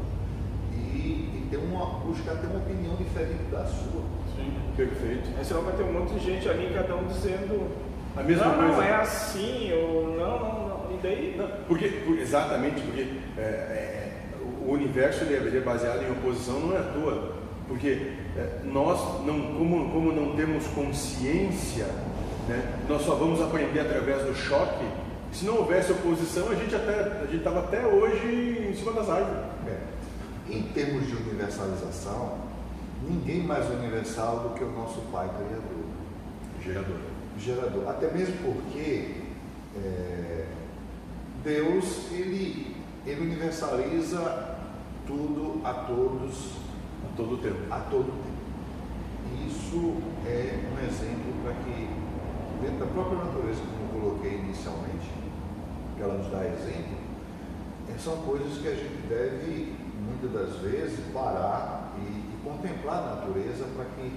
e, 0.72 0.76
e 0.76 1.46
ter 1.50 1.56
uma, 1.56 1.86
buscar 2.00 2.36
ter 2.36 2.46
uma 2.46 2.58
opinião 2.58 2.94
diferente 2.96 3.44
da 3.50 3.64
sua. 3.64 4.02
Sim, 4.36 4.52
perfeito. 4.76 5.28
Aí 5.38 5.44
senão 5.44 5.62
vai 5.62 5.74
ter 5.74 5.84
um 5.84 5.92
monte 5.92 6.14
de 6.14 6.20
gente 6.20 6.48
ali, 6.48 6.72
cada 6.74 6.94
um 6.96 7.06
dizendo. 7.06 7.70
A 8.16 8.22
mesma 8.22 8.44
não, 8.46 8.54
coisa. 8.56 8.72
não, 8.72 8.82
é 8.82 8.94
assim, 8.96 9.72
ou 9.72 10.16
não, 10.16 10.38
não, 10.38 10.68
não. 10.68 10.92
E 10.92 10.98
daí. 11.02 11.34
Não, 11.38 11.48
porque, 11.66 11.88
por- 11.88 12.18
exatamente, 12.18 12.80
porque 12.80 13.08
é, 13.38 13.40
é, 13.42 14.12
o 14.66 14.72
universo 14.72 15.24
ele 15.24 15.56
é 15.56 15.60
baseado 15.60 16.02
em 16.02 16.10
oposição 16.12 16.60
não 16.60 16.76
é 16.76 16.78
à 16.78 16.82
toa. 16.82 17.43
Porque 17.66 18.12
é, 18.37 18.61
nós, 18.64 19.25
não, 19.25 19.54
como, 19.54 19.90
como 19.90 20.12
não 20.12 20.37
temos 20.37 20.66
consciência, 20.68 21.87
né, 22.49 22.78
nós 22.88 23.02
só 23.02 23.14
vamos 23.14 23.40
aprender 23.40 23.80
através 23.80 24.23
do 24.25 24.35
choque. 24.35 24.85
Se 25.33 25.44
não 25.47 25.56
houvesse 25.56 25.92
oposição, 25.92 26.50
a 26.50 26.54
gente 26.54 26.75
até 26.75 27.23
a 27.23 27.25
gente 27.25 27.38
estava 27.38 27.61
até 27.61 27.87
hoje 27.87 28.68
em 28.71 28.75
cima 28.75 28.92
das 28.92 29.09
árvores. 29.09 29.44
É. 29.66 30.52
Em 30.52 30.62
termos 30.62 31.06
de 31.06 31.16
universalização, 31.16 32.38
ninguém 33.02 33.42
mais 33.42 33.68
universal 33.71 34.40
do 34.40 34.54
que 34.54 34.62
o 34.62 34.71
nosso 34.71 35.00
Pai 35.11 35.28
Criador. 35.28 35.85
Gerador. 36.62 36.99
gerador. 37.38 37.88
Até 37.88 38.11
mesmo 38.12 38.37
porque 38.44 39.23
é, 39.76 40.44
Deus 41.42 42.11
ele, 42.12 42.76
ele 43.06 43.21
universaliza 43.23 44.56
tudo 45.06 45.61
a 45.64 45.73
todos 45.73 46.63
A 47.12 47.16
todo 47.16 47.37
tempo. 47.42 47.58
a 47.70 47.78
todo 47.80 48.04
tempo. 48.04 48.34
E 49.32 49.46
Isso 49.49 49.96
é 50.26 50.61
um 50.73 50.87
exemplo 50.87 51.32
para 51.42 51.54
que, 51.64 51.88
dentro 52.62 52.78
da 52.78 52.87
própria 52.87 53.18
natureza, 53.25 53.61
como 53.61 53.84
eu 53.84 54.00
coloquei 54.00 54.38
inicialmente, 54.38 55.11
que 55.96 56.02
ela 56.02 56.14
nos 56.14 56.30
dá 56.30 56.44
exemplo, 56.46 56.99
eh, 57.88 57.99
são 57.99 58.16
coisas 58.18 58.58
que 58.58 58.68
a 58.68 58.75
gente 58.75 59.06
deve, 59.08 59.75
muitas 60.00 60.32
das 60.32 60.61
vezes, 60.61 61.00
parar 61.12 61.94
e, 61.99 62.02
e 62.02 62.38
contemplar 62.44 62.99
a 63.02 63.14
natureza 63.16 63.64
para 63.76 63.84
que 63.87 64.12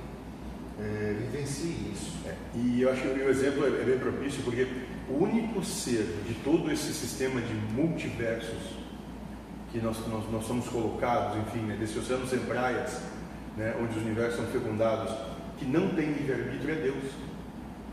eh, 0.79 1.15
vivencie 1.19 1.91
isso. 1.91 2.13
É, 2.25 2.35
E 2.55 2.81
eu 2.81 2.91
acho 2.91 3.01
que 3.01 3.07
o 3.07 3.29
exemplo 3.29 3.65
é 3.65 3.81
é 3.81 3.83
bem 3.83 3.99
propício 3.99 4.43
porque 4.43 4.67
o 5.09 5.23
único 5.23 5.63
ser 5.63 6.03
de 6.27 6.35
todo 6.43 6.71
esse 6.71 6.93
sistema 6.93 7.41
de 7.41 7.53
multiversos 7.73 8.77
que 9.71 9.79
nós, 9.79 9.97
nós, 10.07 10.23
nós 10.31 10.45
somos 10.45 10.67
colocados, 10.67 11.37
enfim, 11.37 11.65
né, 11.65 11.75
desse 11.75 11.99
sem 12.01 12.39
praias, 12.39 13.01
né, 13.57 13.75
onde 13.81 13.97
os 13.97 14.05
universos 14.05 14.35
são 14.37 14.45
fecundados, 14.45 15.13
que 15.57 15.65
não 15.65 15.89
tem 15.89 16.11
livre-arbítrio 16.13 16.71
é 16.71 16.75
Deus. 16.75 17.03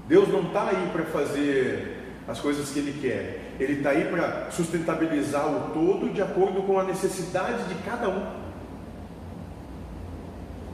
Deus 0.06 0.28
não 0.28 0.42
está 0.48 0.68
aí 0.68 0.90
para 0.92 1.04
fazer 1.04 1.98
as 2.28 2.38
coisas 2.38 2.70
que 2.70 2.78
Ele 2.78 3.00
quer, 3.00 3.54
Ele 3.58 3.74
está 3.74 3.90
aí 3.90 4.04
para 4.04 4.50
sustentabilizar 4.50 5.46
o 5.48 5.72
todo 5.72 6.12
de 6.12 6.22
acordo 6.22 6.62
com 6.62 6.78
a 6.78 6.84
necessidade 6.84 7.64
de 7.64 7.74
cada 7.82 8.08
um. 8.08 8.44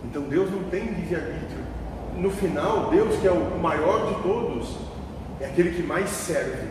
Então 0.04 0.22
Deus 0.22 0.50
não 0.50 0.64
tem 0.64 0.84
livre-arbítrio. 0.84 1.70
No 2.16 2.30
final, 2.30 2.90
Deus, 2.90 3.18
que 3.20 3.26
é 3.26 3.30
o 3.30 3.58
maior 3.58 4.12
de 4.12 4.22
todos, 4.22 4.76
é 5.40 5.46
aquele 5.46 5.70
que 5.70 5.82
mais 5.82 6.10
serve. 6.10 6.68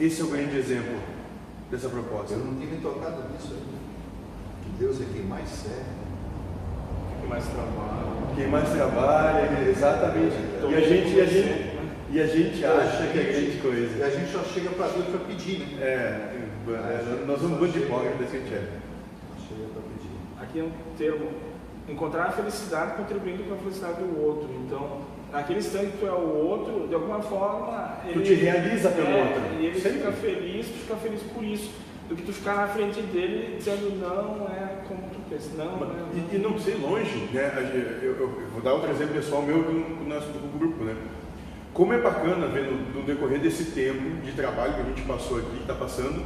Esse 0.00 0.22
é 0.22 0.24
o 0.24 0.28
grande 0.28 0.56
exemplo 0.56 0.98
dessa 1.70 1.88
proposta. 1.88 2.34
Eu 2.34 2.38
não 2.40 2.54
tinha 2.56 2.70
me 2.70 2.78
tocado 2.80 3.22
nisso 3.32 3.52
ainda. 3.54 3.80
Que 4.64 4.70
Deus 4.78 5.00
é 5.00 5.04
quem 5.12 5.22
mais 5.22 5.48
serve. 5.48 5.84
que 7.20 7.26
mais 7.26 7.44
trabalho. 7.46 8.10
Quem 8.36 8.48
mais 8.48 8.68
trabalha, 8.70 9.68
exatamente. 9.68 10.36
E 10.68 10.74
a 10.74 10.80
gente, 10.80 11.14
e 11.14 11.20
a 11.20 11.24
gente, 11.26 11.70
e 12.10 12.20
a 12.20 12.26
gente 12.26 12.64
acha 12.64 13.06
que 13.12 13.18
é 13.18 13.22
grande 13.22 13.56
E 13.56 13.60
coisa. 13.60 14.04
a 14.04 14.10
gente 14.10 14.32
só 14.32 14.42
chega 14.44 14.70
para 14.70 14.88
Deus 14.88 15.06
para 15.06 15.20
pedir, 15.20 15.60
né? 15.60 15.76
É, 15.80 16.36
é, 16.68 17.24
nós 17.26 17.40
somos 17.40 17.56
um 17.56 17.60
bando 17.60 17.72
de 17.72 17.78
hipócritas 17.80 18.30
que 18.30 18.36
a 18.36 18.40
gente 18.40 18.54
é. 18.54 18.68
Chega 19.48 19.66
para 19.72 19.82
pedir. 19.82 20.10
Aqui 20.42 20.60
é 20.60 20.64
um 20.64 20.72
termo. 20.96 21.30
Encontrar 21.88 22.24
a 22.24 22.30
felicidade 22.32 22.94
contribuindo 22.96 23.42
com 23.44 23.54
a 23.54 23.56
felicidade 23.56 23.94
do 24.02 24.22
outro. 24.24 24.48
Então, 24.64 25.00
naquele 25.32 25.58
instante 25.58 25.92
que 25.92 25.98
tu 25.98 26.06
é 26.06 26.12
o 26.12 26.46
outro, 26.46 26.86
de 26.88 26.94
alguma 26.94 27.20
forma. 27.22 27.96
Tu 28.12 28.20
te 28.22 28.34
realiza 28.34 28.90
pelo 28.90 29.08
é, 29.08 29.22
outro. 29.22 29.42
E 29.60 29.66
ele 29.66 29.80
Sempre. 29.80 29.98
fica 29.98 30.12
feliz, 30.12 30.66
tu 30.66 30.72
fica 30.78 30.96
feliz 30.96 31.20
por 31.22 31.44
isso. 31.44 31.70
Do 32.08 32.16
que 32.16 32.22
tu 32.22 32.32
ficar 32.32 32.56
na 32.56 32.66
frente 32.66 33.00
dele 33.02 33.54
dizendo 33.56 33.96
não 34.00 34.46
é 34.48 34.82
como 34.88 35.00
tu 35.12 35.20
pensa. 35.30 35.50
Não, 35.56 35.76
não 35.78 35.86
é. 35.86 36.00
E, 36.32 36.36
e 36.36 36.38
não 36.40 36.54
precisa 36.54 36.76
ir 36.76 36.80
longe, 36.80 37.28
né? 37.32 37.52
Eu, 38.02 38.10
eu- 38.10 38.16
eu 38.20 38.48
vou 38.52 38.60
dar 38.60 38.72
outro 38.72 38.90
exemplo 38.90 39.14
pessoal 39.14 39.42
meu 39.42 39.62
com 39.62 39.80
com 39.96 40.04
o 40.04 40.08
nosso 40.08 40.26
do 40.26 40.58
grupo, 40.58 40.82
né? 40.82 40.96
Como 41.72 41.92
é 41.92 41.98
bacana 41.98 42.48
ver 42.48 42.64
no, 42.64 42.76
no 43.00 43.02
decorrer 43.06 43.38
desse 43.38 43.66
tempo 43.66 44.20
de 44.24 44.32
trabalho 44.32 44.74
que 44.74 44.80
a 44.80 44.84
gente 44.84 45.02
passou 45.02 45.38
aqui, 45.38 45.50
que 45.50 45.60
está 45.60 45.74
passando, 45.74 46.20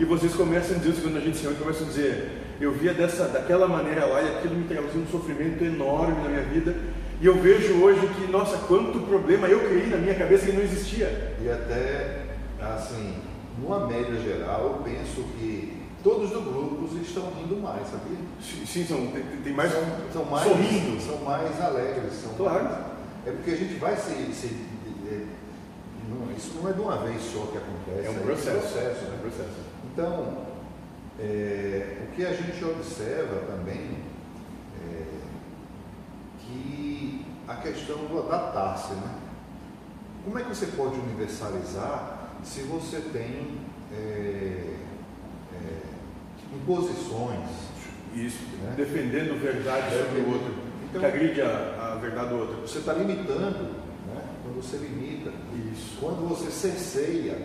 e 0.00 0.04
vocês 0.04 0.34
começam 0.34 0.76
a 0.76 0.80
dizer, 0.80 1.00
quando 1.02 1.16
a 1.18 1.20
gente 1.20 1.36
se 1.36 1.44
reúne, 1.44 1.58
começam 1.60 1.86
a 1.86 1.90
dizer, 1.90 2.30
eu 2.60 2.72
via 2.72 2.92
dessa, 2.92 3.28
daquela 3.28 3.68
maneira 3.68 4.04
lá 4.06 4.20
e 4.22 4.28
aquilo 4.28 4.56
me 4.56 4.64
trazia 4.64 5.00
um 5.00 5.06
sofrimento 5.06 5.62
enorme 5.62 6.20
na 6.24 6.28
minha 6.28 6.42
vida, 6.42 6.74
e 7.22 7.26
eu 7.26 7.40
vejo 7.40 7.80
hoje 7.82 8.04
que, 8.16 8.26
nossa, 8.32 8.58
quanto 8.66 8.98
problema 9.06 9.46
eu 9.46 9.60
criei 9.60 9.86
na 9.86 9.96
minha 9.96 10.14
cabeça 10.16 10.44
que 10.46 10.52
não 10.52 10.60
existia. 10.62 11.36
E 11.40 11.48
até, 11.48 12.24
assim, 12.60 13.14
numa 13.60 13.86
média 13.86 14.16
geral, 14.20 14.62
eu 14.64 14.82
penso 14.82 15.22
que 15.38 15.80
todos 16.02 16.30
do 16.30 16.40
grupo 16.40 16.88
estão 17.00 17.30
rindo 17.38 17.56
mais, 17.62 17.86
sabia? 17.86 18.18
Sim, 18.42 18.66
sim, 18.66 18.84
são, 18.84 19.06
tem, 19.06 19.22
tem 19.44 19.52
mais 19.52 19.70
são, 19.70 19.82
são 20.12 20.24
mais 20.24 20.48
sorrindo. 20.48 21.00
São 21.00 21.18
mais 21.18 21.60
alegres. 21.60 22.12
São 22.14 22.34
Claro. 22.34 22.64
mais- 22.64 22.76
é 23.24 23.30
porque 23.30 23.52
a 23.52 23.56
gente 23.56 23.74
vai 23.78 23.94
se. 23.94 24.10
se 24.32 24.56
é, 25.08 25.24
não- 26.08 26.36
isso 26.36 26.54
não 26.60 26.68
é 26.68 26.72
de 26.72 26.80
uma 26.80 26.96
vez 26.98 27.22
só 27.22 27.46
que 27.46 27.56
acontece. 27.56 28.04
É 28.08 28.10
um 28.10 28.14
é 28.14 28.24
processo. 28.24 28.58
processo 28.58 29.04
É 29.04 29.08
né? 29.10 29.14
um 29.16 29.20
processo. 29.20 29.58
Então, 29.92 30.38
é, 31.20 31.98
o 32.02 32.16
que 32.16 32.26
a 32.26 32.32
gente 32.32 32.64
observa 32.64 33.36
também 33.46 33.90
é 34.90 35.04
que 36.40 37.24
a 37.48 37.51
questão 37.62 37.96
do 38.06 38.18
adaptar-se, 38.18 38.92
né? 38.94 39.14
Como 40.24 40.38
é 40.38 40.42
que 40.42 40.48
você 40.50 40.66
pode 40.66 40.98
universalizar 41.00 42.28
se 42.44 42.60
você 42.62 43.00
tem 43.12 43.58
é, 43.92 44.74
é, 45.54 45.82
imposições? 46.54 47.48
Isso, 48.14 48.38
Né? 48.62 48.74
defendendo 48.76 49.40
verdade 49.40 49.96
sobre 49.96 50.20
o 50.20 50.32
outro, 50.34 50.54
Então- 50.84 51.00
que 51.00 51.06
agride 51.06 51.40
a, 51.40 51.92
a 51.94 51.98
verdade 51.98 52.28
do 52.28 52.36
outro. 52.40 52.60
Você 52.60 52.78
está 52.80 52.92
limitando, 52.92 53.40
né? 54.06 54.22
quando 54.42 54.62
você 54.62 54.76
limita, 54.76 55.32
Isso. 55.72 55.96
quando 55.98 56.28
você 56.28 56.50
cerceia, 56.50 57.38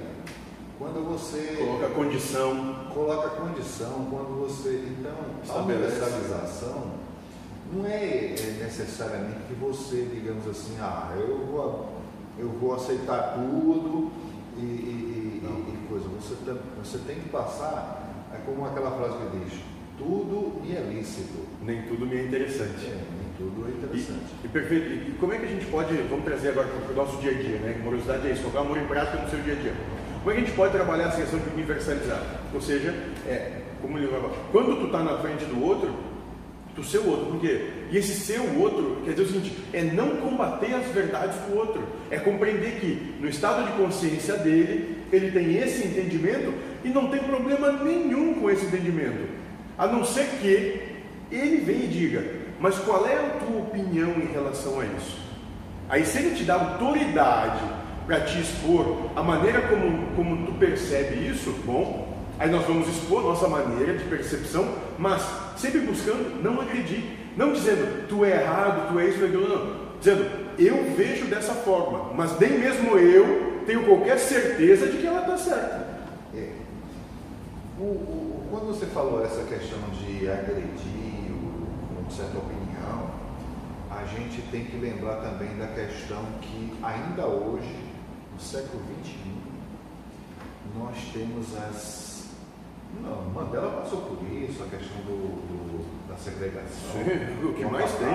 quando 0.78 1.08
você 1.10 1.56
Coloca 1.58 1.88
condição. 1.96 2.86
coloca 2.94 3.30
condição, 3.30 4.08
quando 4.12 4.46
você. 4.46 4.84
Então, 5.00 5.56
a 5.56 5.62
universalização 5.64 6.92
não 7.74 7.86
é, 7.86 8.34
é 8.36 8.60
necessariamente 8.64 9.40
que 9.48 9.54
você, 9.56 10.08
digamos 10.14 10.48
assim, 10.48 10.76
ah, 10.80 11.14
eu 11.18 11.46
vou, 11.46 11.90
eu 12.38 12.50
vou 12.50 12.76
aceitar 12.76 13.34
tudo 13.36 14.12
e, 14.58 14.62
e- 14.62 15.42
e- 15.44 15.74
e 15.74 15.88
coisa. 15.90 16.06
Você, 16.20 16.36
tam- 16.46 16.58
você 16.84 16.98
tem 17.00 17.18
que 17.20 17.30
passar, 17.30 18.28
é 18.34 18.38
como 18.46 18.66
aquela 18.66 18.92
frase 18.92 19.18
que 19.18 19.38
diz, 19.40 19.60
tudo 19.98 20.62
me 20.62 20.76
é 20.76 20.82
lícito. 20.82 21.46
Nem 21.62 21.82
tudo 21.84 22.06
me 22.06 22.16
é 22.18 22.24
interessante. 22.26 22.86
É, 22.86 22.96
nem 22.96 23.28
tudo 23.38 23.68
é 23.68 23.72
interessante. 23.72 24.34
e 24.44 24.48
perfeito. 24.48 25.10
E 25.10 25.12
como 25.20 25.34
é 25.34 25.38
que 25.38 25.46
a 25.46 25.50
gente 25.50 25.66
pode, 25.66 25.96
vamos 26.10 26.26
trazer 26.26 26.50
agora 26.50 26.68
para 26.68 26.94
o 26.94 26.96
nosso 26.96 27.18
dia 27.18 27.32
a 27.32 27.34
dia, 27.34 27.58
né? 27.60 27.80
Morosidade 27.84 28.28
é 28.28 28.32
isso, 28.32 28.42
colocar 28.44 28.60
amor 28.62 28.78
em 28.78 28.86
prática 28.88 29.22
no 29.24 29.30
seu 29.30 29.40
dia 29.42 29.54
a 29.54 29.56
dia. 29.58 29.74
Como 30.20 30.32
é 30.32 30.34
que 30.36 30.42
a 30.42 30.46
gente 30.46 30.56
pode 30.56 30.74
trabalhar 30.74 31.06
essa 31.08 31.18
questão 31.22 31.40
de 31.40 31.50
universalizar? 31.50 32.22
Ou 32.54 32.62
seja, 32.62 32.90
é, 33.26 33.62
como 33.82 33.98
ele 33.98 34.08
vai 34.08 34.20
quando 34.52 34.80
tu 34.80 34.86
está 34.88 35.02
na 35.04 35.18
frente 35.20 35.46
do 35.46 35.64
outro, 35.64 35.94
tu 36.78 36.84
ser 36.84 37.00
o 37.00 37.10
outro, 37.10 37.26
por 37.26 37.42
quê? 37.42 37.70
E 37.90 37.98
esse 37.98 38.14
ser 38.14 38.40
o 38.40 38.60
outro 38.60 39.02
quer 39.04 39.12
dizer 39.12 39.24
o 39.24 39.28
seguinte, 39.28 39.58
é 39.74 39.82
não 39.82 40.18
combater 40.18 40.76
as 40.76 40.86
verdades 40.94 41.36
do 41.48 41.58
outro, 41.58 41.82
é 42.12 42.20
compreender 42.20 42.80
que 42.80 43.16
no 43.20 43.28
estado 43.28 43.66
de 43.66 43.72
consciência 43.82 44.38
dele, 44.38 45.00
ele 45.12 45.32
tem 45.32 45.58
esse 45.58 45.88
entendimento 45.88 46.54
e 46.84 46.90
não 46.90 47.08
tem 47.10 47.20
problema 47.24 47.72
nenhum 47.72 48.36
com 48.36 48.52
esse 48.52 48.68
entendimento, 48.68 49.28
a 49.76 49.88
não 49.88 50.06
ser 50.06 50.28
que 50.40 50.80
ele 51.32 51.58
venha 51.66 51.86
e 51.86 51.88
diga, 51.88 52.24
mas 52.60 52.78
qual 52.78 53.08
é 53.08 53.16
a 53.16 53.40
tua 53.40 53.60
opinião 53.60 54.12
em 54.12 54.32
relação 54.32 54.80
a 54.80 54.86
isso? 54.86 55.18
Aí 55.90 56.06
se 56.06 56.20
ele 56.20 56.36
te 56.36 56.44
dá 56.44 56.54
autoridade 56.54 57.64
para 58.06 58.22
te 58.22 58.40
expor 58.40 59.10
a 59.16 59.24
maneira 59.24 59.62
como, 59.62 60.16
como 60.16 60.46
tu 60.46 60.54
percebe 60.54 61.28
isso, 61.28 61.52
bom, 61.66 62.07
aí 62.40 62.50
nós 62.50 62.66
vamos 62.66 62.88
expor 62.88 63.24
nossa 63.24 63.48
maneira 63.48 63.98
de 63.98 64.04
percepção, 64.06 64.68
mas 64.98 65.22
sempre 65.58 65.80
buscando 65.82 66.42
não 66.44 66.62
agredir, 66.62 67.04
não 67.36 67.54
dizendo 67.54 68.08
tu 68.08 68.24
é 68.26 68.42
errado, 68.44 68.92
tu 68.92 69.00
é 69.00 69.06
isso, 69.08 69.20
tu 69.20 69.26
é 69.26 69.28
não, 69.30 69.88
dizendo 70.00 70.48
eu 70.60 70.96
vejo 70.96 71.26
dessa 71.28 71.54
forma, 71.54 72.14
mas 72.16 72.38
nem 72.40 72.58
mesmo 72.60 72.98
eu 72.98 73.64
tenho 73.66 73.86
qualquer 73.86 74.18
certeza 74.18 74.88
de 74.88 74.98
que 74.98 75.06
ela 75.08 75.22
está 75.22 75.38
certa. 75.38 75.88
É. 76.36 76.52
O- 77.80 77.84
o- 77.84 78.48
quando 78.50 78.68
você 78.68 78.86
falou 78.88 79.24
essa 79.24 79.44
questão 79.44 79.78
de 79.94 80.28
agredir 80.30 81.32
uma 82.00 82.10
certa 82.10 82.38
opinião, 82.38 83.12
a 83.92 84.04
gente 84.06 84.42
tem 84.50 84.66
que 84.66 84.78
lembrar 84.78 85.18
também 85.18 85.56
da 85.58 85.68
questão 85.68 86.24
que 86.42 86.74
ainda 86.82 87.26
hoje, 87.28 87.76
no 88.34 88.40
século 88.40 88.82
XXI, 89.04 89.14
nós 90.78 90.96
temos 91.14 91.46
as 91.58 92.07
Não, 93.02 93.30
Mandela 93.30 93.82
passou 93.82 94.02
por 94.02 94.18
isso, 94.32 94.64
a 94.64 94.68
questão 94.68 94.98
do, 95.02 95.48
do 95.48 95.68
da 96.08 96.16
segregação. 96.16 96.92
Sim, 96.92 97.46
o 97.46 97.54
que 97.54 97.66
mais 97.66 97.92
tem. 97.94 98.08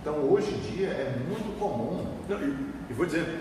Então, 0.00 0.14
hoje 0.30 0.54
em 0.54 0.60
dia, 0.60 0.88
é 0.88 1.16
muito 1.28 1.58
comum. 1.58 2.06
Não, 2.28 2.38
e, 2.38 2.56
e 2.90 2.92
vou 2.94 3.04
dizer, 3.04 3.40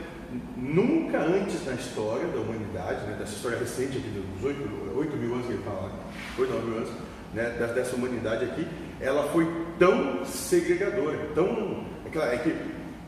nunca 0.56 1.20
antes 1.20 1.66
na 1.66 1.74
história 1.74 2.28
da 2.28 2.40
humanidade, 2.40 3.06
né, 3.06 3.16
dessa 3.18 3.34
história 3.34 3.58
recente 3.58 3.98
aqui 3.98 4.10
dos 4.10 4.44
8, 4.44 4.98
8 4.98 5.18
mil 5.18 5.34
anos 5.34 5.46
que 5.46 5.54
ele 5.54 5.64
fala, 5.64 5.92
8, 6.38 6.54
9 6.54 6.66
mil 6.66 6.78
anos, 6.78 6.90
né, 7.34 7.50
dessa 7.74 7.96
humanidade 7.96 8.46
aqui, 8.46 8.68
ela 9.00 9.24
foi 9.30 9.48
tão 9.78 10.26
segregadora, 10.26 11.30
tão. 11.36 11.86
É, 12.14 12.36
é 12.36 12.38
que 12.38 12.50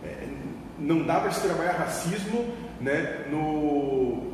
é, 0.03 0.27
não 0.77 1.03
dá 1.03 1.19
para 1.19 1.31
se 1.31 1.41
trabalhar 1.41 1.71
racismo 1.71 2.53
né, 2.79 3.25
no, 3.31 4.28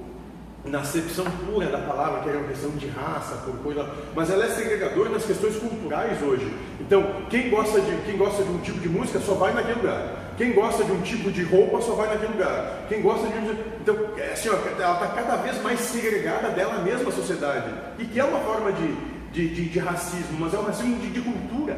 na 0.68 0.80
acepção 0.80 1.26
pura 1.46 1.68
da 1.68 1.78
palavra, 1.80 2.22
que 2.22 2.30
era 2.30 2.40
uma 2.40 2.48
questão 2.48 2.72
de 2.72 2.88
raça, 2.88 3.36
por 3.46 3.56
coisa, 3.58 3.88
mas 4.16 4.30
ela 4.32 4.46
é 4.46 4.50
segregadora 4.50 5.10
nas 5.10 5.24
questões 5.24 5.56
culturais 5.58 6.22
hoje. 6.24 6.52
Então, 6.80 7.04
quem 7.30 7.50
gosta 7.50 7.80
de, 7.80 7.96
quem 8.06 8.18
gosta 8.18 8.44
de 8.44 8.50
um 8.50 8.60
tipo 8.60 8.80
de 8.80 8.90
música 8.90 9.20
só 9.20 9.36
vai 9.36 9.54
naquele 9.54 9.82
lugar. 9.82 10.26
Quem 10.38 10.54
gosta 10.54 10.84
de 10.84 10.92
um 10.92 11.02
tipo 11.02 11.32
de 11.32 11.44
roupa 11.44 11.82
só 11.82 11.94
vai 11.94 12.10
naquele 12.10 12.34
lugar. 12.34 12.86
Quem 12.90 13.02
gosta 13.02 13.28
de 13.28 13.38
um. 13.38 13.52
Então, 13.80 13.96
é 14.18 14.34
assim, 14.34 14.50
ó, 14.50 14.54
ela 14.54 14.94
está 14.94 15.08
cada 15.08 15.38
vez 15.38 15.62
mais 15.62 15.80
segregada 15.80 16.50
dela 16.50 16.82
mesma, 16.82 17.10
a 17.10 17.14
sociedade. 17.14 17.70
E 18.00 18.06
que 18.06 18.20
é 18.20 18.24
uma 18.24 18.40
forma 18.40 18.72
de, 18.72 18.96
de, 19.32 19.54
de, 19.54 19.70
de 19.70 19.80
racismo, 19.80 20.38
mas 20.40 20.54
é 20.54 20.58
um 20.58 20.64
racismo 20.64 21.00
de, 21.00 21.10
de 21.10 21.22
cultura. 21.22 21.78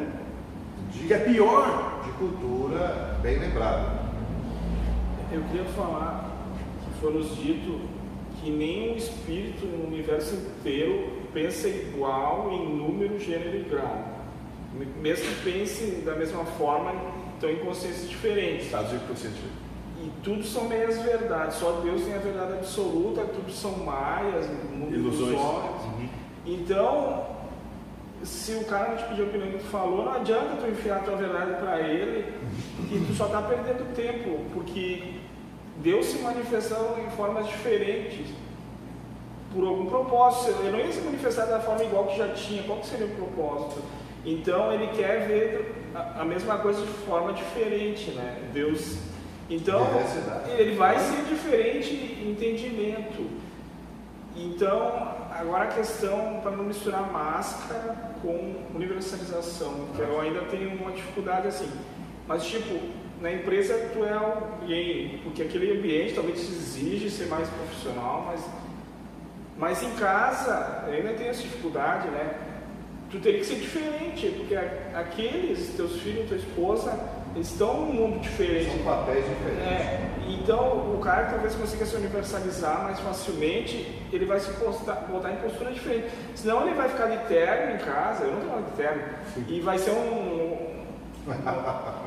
De, 0.92 1.00
que 1.08 1.14
é 1.14 1.20
pior. 1.20 2.02
De 2.06 2.12
cultura, 2.14 3.20
bem 3.22 3.38
lembrado. 3.38 4.08
Eu 5.32 5.42
queria 5.44 5.66
falar 5.76 6.32
que 6.84 7.00
foi 7.02 7.14
nos 7.14 7.36
dito 7.36 7.97
que 8.42 8.50
nenhum 8.50 8.96
espírito 8.96 9.66
no 9.66 9.88
universo 9.88 10.36
inteiro 10.36 11.10
pensa 11.34 11.68
igual 11.68 12.52
em 12.52 12.78
número, 12.78 13.20
gênero 13.20 13.58
e 13.58 13.64
grau. 13.64 14.18
Mesmo 15.02 15.26
que 15.26 15.44
pense 15.44 16.02
da 16.06 16.16
mesma 16.16 16.46
forma, 16.46 16.94
estão 17.34 17.50
em 17.50 17.58
consciências 17.58 18.10
diferentes. 18.10 18.66
Estados 18.66 18.92
de 18.92 19.00
consciência 19.00 19.42
E 20.02 20.12
tudo 20.24 20.44
são 20.44 20.68
meias 20.68 20.98
verdades. 21.02 21.56
Só 21.56 21.82
Deus 21.84 22.04
tem 22.04 22.14
a 22.14 22.20
verdade 22.20 22.54
absoluta, 22.54 23.22
tudo 23.26 23.52
são 23.52 23.72
maias, 23.80 24.48
ilusões. 24.92 25.36
Uhum. 25.36 26.10
Então, 26.46 27.26
se 28.24 28.54
o 28.54 28.66
cara 28.66 28.90
não 28.90 28.98
te 28.98 29.04
pediu 29.06 29.26
a 29.26 29.28
opinião 29.30 29.52
que 29.52 29.58
tu 29.60 29.66
falou, 29.66 30.06
não 30.06 30.14
adianta 30.14 30.62
tu 30.62 30.68
enfiar 30.68 30.98
a 30.98 31.00
tua 31.00 31.16
verdade 31.16 31.60
para 31.60 31.82
ele 31.82 32.34
e 32.92 33.06
tu 33.06 33.14
só 33.14 33.26
está 33.26 33.42
perdendo 33.42 33.94
tempo, 33.96 34.40
porque 34.54 35.18
Deus 35.78 36.08
se 36.08 36.20
manifestou 36.20 36.98
em 37.00 37.10
formas 37.12 37.48
diferentes 37.48 38.28
por 39.54 39.68
algum 39.68 39.86
propósito. 39.86 40.60
Ele 40.62 40.72
não 40.72 40.80
ia 40.80 40.92
se 40.92 41.02
manifestar 41.02 41.46
da 41.46 41.60
forma 41.60 41.84
igual 41.84 42.08
que 42.08 42.18
já 42.18 42.30
tinha. 42.30 42.64
Qual 42.64 42.80
que 42.80 42.88
seria 42.88 43.06
o 43.06 43.16
propósito? 43.16 43.82
Então 44.26 44.74
ele 44.74 44.88
quer 44.88 45.28
ver 45.28 45.76
a, 45.96 46.26
mesma 46.26 46.58
coisa 46.58 46.82
de 46.82 46.92
forma 46.92 47.34
diferente, 47.34 48.12
né? 48.12 48.50
Deus. 48.54 48.98
Então 49.50 49.88
ele 50.58 50.76
vai 50.76 51.00
ser 51.00 51.24
diferente 51.24 51.94
em 51.94 52.32
entendimento. 52.32 53.30
Então 54.36 55.16
agora 55.32 55.66
a 55.66 55.68
questão 55.68 56.40
para 56.42 56.52
não 56.52 56.66
misturar 56.66 57.12
máscara 57.12 57.96
com 58.22 58.56
universalização, 58.76 59.88
que 59.96 60.02
eu 60.02 60.20
ainda 60.20 60.42
tenho 60.42 60.76
uma 60.76 60.92
dificuldade 60.92 61.48
assim. 61.48 61.70
Mas 62.28 62.46
tipo 62.46 62.78
na 63.22 63.32
empresa 63.32 63.90
tu 63.94 64.04
é 64.06 64.14
alguém, 64.14 65.20
porque 65.24 65.42
aquele 65.44 65.78
ambiente 65.78 66.14
talvez 66.14 66.40
te 66.40 66.52
exige 66.52 67.10
ser 67.10 67.28
mais 67.28 67.50
profissional, 67.50 68.26
mas 68.28 68.42
mas 69.58 69.82
em 69.82 69.92
casa 69.96 70.84
ainda 70.88 71.14
tenho 71.14 71.32
essa 71.32 71.42
dificuldade, 71.42 72.08
né? 72.10 72.36
tu 73.10 73.20
teria 73.20 73.40
que 73.40 73.46
ser 73.46 73.56
diferente, 73.56 74.28
porque 74.38 74.56
aqueles, 74.94 75.70
teus 75.76 76.02
filhos, 76.02 76.28
tua 76.28 76.38
esposa, 76.38 77.00
eles 77.36 77.50
estão 77.50 77.86
num 77.86 77.94
mundo 77.94 78.20
diferente. 78.20 78.70
São 78.72 78.80
papéis 78.80 79.24
diferentes. 79.26 79.64
É, 79.64 80.10
então, 80.28 80.94
o 80.94 81.00
cara 81.00 81.28
talvez 81.28 81.56
consiga 81.56 81.86
se 81.86 81.96
universalizar 81.96 82.84
mais 82.84 83.00
facilmente, 83.00 83.88
ele 84.12 84.26
vai 84.26 84.40
se 84.40 84.52
postar, 84.54 85.08
botar 85.10 85.32
em 85.32 85.38
postura 85.38 85.72
diferente. 85.72 86.08
Senão 86.36 86.66
ele 86.66 86.76
vai 86.76 86.90
ficar 86.90 87.06
de 87.06 87.18
terno 87.28 87.76
em 87.76 87.78
casa, 87.78 88.26
eu 88.26 88.32
não 88.34 88.40
tenho 88.42 88.52
nada 88.52 88.70
de 88.70 88.76
terno, 88.76 89.04
e 89.48 89.60
vai 89.62 89.78
ser 89.78 89.92
um... 89.92 90.67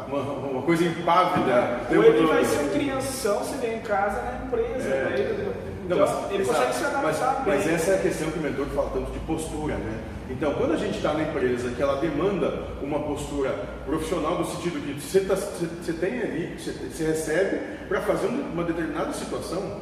uma, 0.09 0.23
uma, 0.23 0.63
coisa 0.63 0.85
impávida. 0.85 1.81
Ou 1.91 2.03
ele 2.03 2.27
vai 2.27 2.45
ser 2.45 2.61
um 2.61 2.69
crianção 2.71 3.45
se 3.45 3.57
vier 3.59 3.77
em 3.77 3.81
casa 3.81 4.23
na 4.23 4.47
empresa. 4.47 4.89
É. 4.89 5.05
Né? 5.05 5.15
Ele, 5.19 5.71
então, 5.85 5.99
não, 5.99 6.07
mas, 6.07 6.33
ele 6.33 6.45
consegue 6.45 6.75
se 6.75 6.85
adaptar 6.85 7.43
mas, 7.45 7.47
mas 7.47 7.67
essa 7.67 7.91
é 7.91 7.95
a 7.97 7.99
questão 7.99 8.31
que 8.31 8.39
o 8.39 8.43
mentor 8.43 8.67
fala 8.67 8.91
tanto 8.91 9.11
de 9.11 9.19
postura, 9.21 9.75
né? 9.75 10.01
Então, 10.31 10.55
quando 10.55 10.75
a 10.75 10.77
gente 10.77 10.97
está 10.97 11.13
na 11.13 11.23
empresa 11.25 11.71
que 11.71 11.83
ela 11.83 12.01
demanda 12.01 12.63
uma 12.81 13.01
postura 13.01 13.51
profissional, 13.85 14.39
no 14.39 14.45
sentido 14.45 14.81
que 14.81 15.01
você, 15.01 15.21
tá, 15.21 15.35
você, 15.35 15.67
você 15.67 15.93
tem 15.95 16.21
ali, 16.21 16.57
você, 16.57 16.71
você 16.71 17.05
recebe 17.05 17.59
para 17.89 18.01
fazer 18.03 18.29
uma 18.29 18.63
determinada 18.63 19.13
situação, 19.13 19.81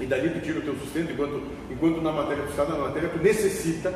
e 0.00 0.06
dali 0.06 0.30
tu 0.30 0.40
tira 0.40 0.58
o 0.58 0.62
teu 0.62 0.74
sustento, 0.74 1.12
enquanto, 1.12 1.40
enquanto 1.70 2.02
na 2.02 2.10
matéria 2.10 2.42
tu 2.42 2.50
está 2.50 2.64
na 2.64 2.76
matéria, 2.76 3.08
tu 3.08 3.18
necessita, 3.22 3.90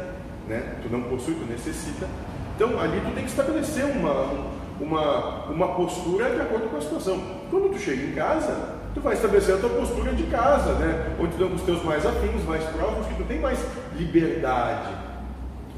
né? 0.47 0.77
tu 0.81 0.89
não 0.89 1.03
possui, 1.03 1.35
tu 1.35 1.45
necessita. 1.45 2.07
Então, 2.55 2.79
ali 2.79 3.01
tu 3.01 3.13
tem 3.15 3.25
que 3.25 3.31
estabelecer 3.31 3.85
uma, 3.85 4.47
uma, 4.81 5.45
uma 5.47 5.69
postura 5.75 6.31
de 6.31 6.41
acordo 6.41 6.69
com 6.69 6.77
a 6.77 6.81
situação. 6.81 7.21
Quando 7.51 7.73
tu 7.73 7.79
chega 7.79 8.03
em 8.03 8.13
casa, 8.13 8.77
tu 8.95 9.01
vai 9.01 9.15
estabelecer 9.15 9.55
a 9.55 9.59
tua 9.59 9.71
postura 9.71 10.13
de 10.13 10.25
casa, 10.25 10.73
né? 10.75 11.17
onde 11.19 11.33
tu 11.33 11.39
dá 11.39 11.47
os 11.47 11.63
teus 11.63 11.83
mais 11.85 12.05
afins, 12.05 12.45
mais 12.45 12.65
próximos, 12.65 13.07
que 13.07 13.15
tu 13.15 13.25
tem 13.25 13.41
mais 13.41 13.59
liberdade 13.97 14.93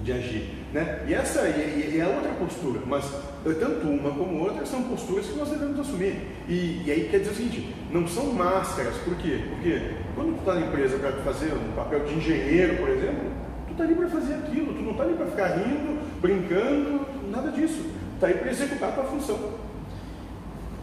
de 0.03 0.13
agir. 0.13 0.61
Né? 0.73 1.05
E 1.07 1.15
essa 1.15 1.41
é 1.41 2.15
outra 2.17 2.33
postura, 2.33 2.81
mas 2.87 3.05
tanto 3.45 3.89
uma 3.89 4.11
como 4.11 4.45
outra 4.45 4.65
são 4.65 4.83
posturas 4.85 5.27
que 5.27 5.37
nós 5.37 5.49
devemos 5.49 5.79
assumir. 5.81 6.29
E, 6.49 6.83
e 6.85 6.91
aí 6.91 7.09
quer 7.11 7.19
dizer 7.19 7.33
o 7.33 7.35
seguinte, 7.35 7.75
não 7.91 8.07
são 8.07 8.33
máscaras, 8.33 8.97
por 8.99 9.17
quê? 9.17 9.41
Porque 9.51 9.81
quando 10.15 10.37
tu 10.37 10.41
está 10.41 10.55
na 10.55 10.67
empresa 10.67 10.99
para 10.99 11.13
fazer 11.25 11.53
um 11.53 11.73
papel 11.75 12.05
de 12.05 12.15
engenheiro, 12.15 12.77
por 12.77 12.89
exemplo, 12.89 13.31
tu 13.67 13.73
está 13.73 13.85
ali 13.85 13.95
para 13.95 14.09
fazer 14.09 14.35
aquilo, 14.35 14.73
tu 14.73 14.83
não 14.83 14.93
está 14.93 15.03
ali 15.03 15.15
para 15.15 15.27
ficar 15.27 15.47
rindo, 15.49 15.99
brincando, 16.21 17.07
nada 17.31 17.51
disso. 17.51 17.85
Está 18.21 18.27
aí 18.27 18.35
para 18.35 18.51
executar 18.51 18.91
a 18.91 18.93
tua 18.93 19.05
função. 19.05 19.55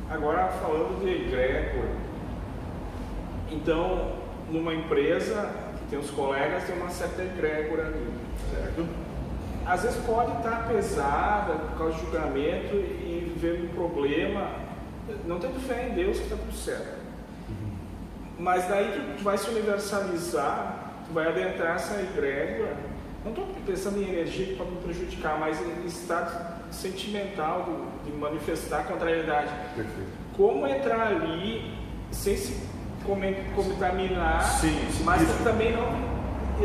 Agora 0.09 0.47
falando 0.47 0.99
de 1.03 1.07
egrégor, 1.07 1.85
então 3.51 4.13
numa 4.49 4.73
empresa 4.73 5.47
que 5.77 5.85
tem 5.91 5.99
os 5.99 6.09
colegas, 6.09 6.63
tem 6.63 6.75
uma 6.75 6.89
certa 6.89 7.21
egrégora 7.21 7.89
ali. 7.89 8.11
Certo? 8.49 8.87
às 9.67 9.83
vezes 9.83 10.03
pode 10.03 10.31
estar 10.31 10.67
pesada 10.67 11.53
por 11.53 11.77
causa 11.77 11.93
do 11.93 12.05
julgamento 12.05 12.75
e 12.75 13.35
ver 13.37 13.65
um 13.65 13.67
problema, 13.75 14.49
não 15.25 15.37
tendo 15.39 15.59
fé 15.59 15.89
em 15.89 15.93
Deus 15.93 16.17
que 16.17 16.23
está 16.23 16.37
tudo 16.37 16.55
certo. 16.55 16.97
Mas 18.39 18.67
daí 18.67 18.93
tu, 18.93 19.17
tu 19.19 19.23
vai 19.23 19.37
se 19.37 19.47
universalizar, 19.51 20.93
tu 21.05 21.13
vai 21.13 21.27
adentrar 21.27 21.75
essa 21.75 22.01
egrégora. 22.01 22.96
Não 23.27 23.33
estou 23.33 23.47
pensando 23.65 24.01
em 24.01 24.07
energia 24.07 24.55
pode 24.57 24.71
me 24.71 24.77
prejudicar, 24.77 25.37
mas 25.37 25.59
em 25.59 25.85
estado 25.85 26.63
sentimental 26.71 27.67
de, 28.05 28.09
de 28.09 28.17
manifestar 28.17 28.85
contrariedade. 28.85 29.49
Perfeito. 29.75 30.11
Como 30.35 30.65
entrar 30.65 31.07
ali 31.07 31.73
sem 32.09 32.37
se 32.37 32.55
contaminar, 33.55 34.43
sim, 34.43 34.69
sim, 34.91 35.03
mas 35.03 35.21
isso. 35.21 35.43
também 35.43 35.73
não 35.73 36.07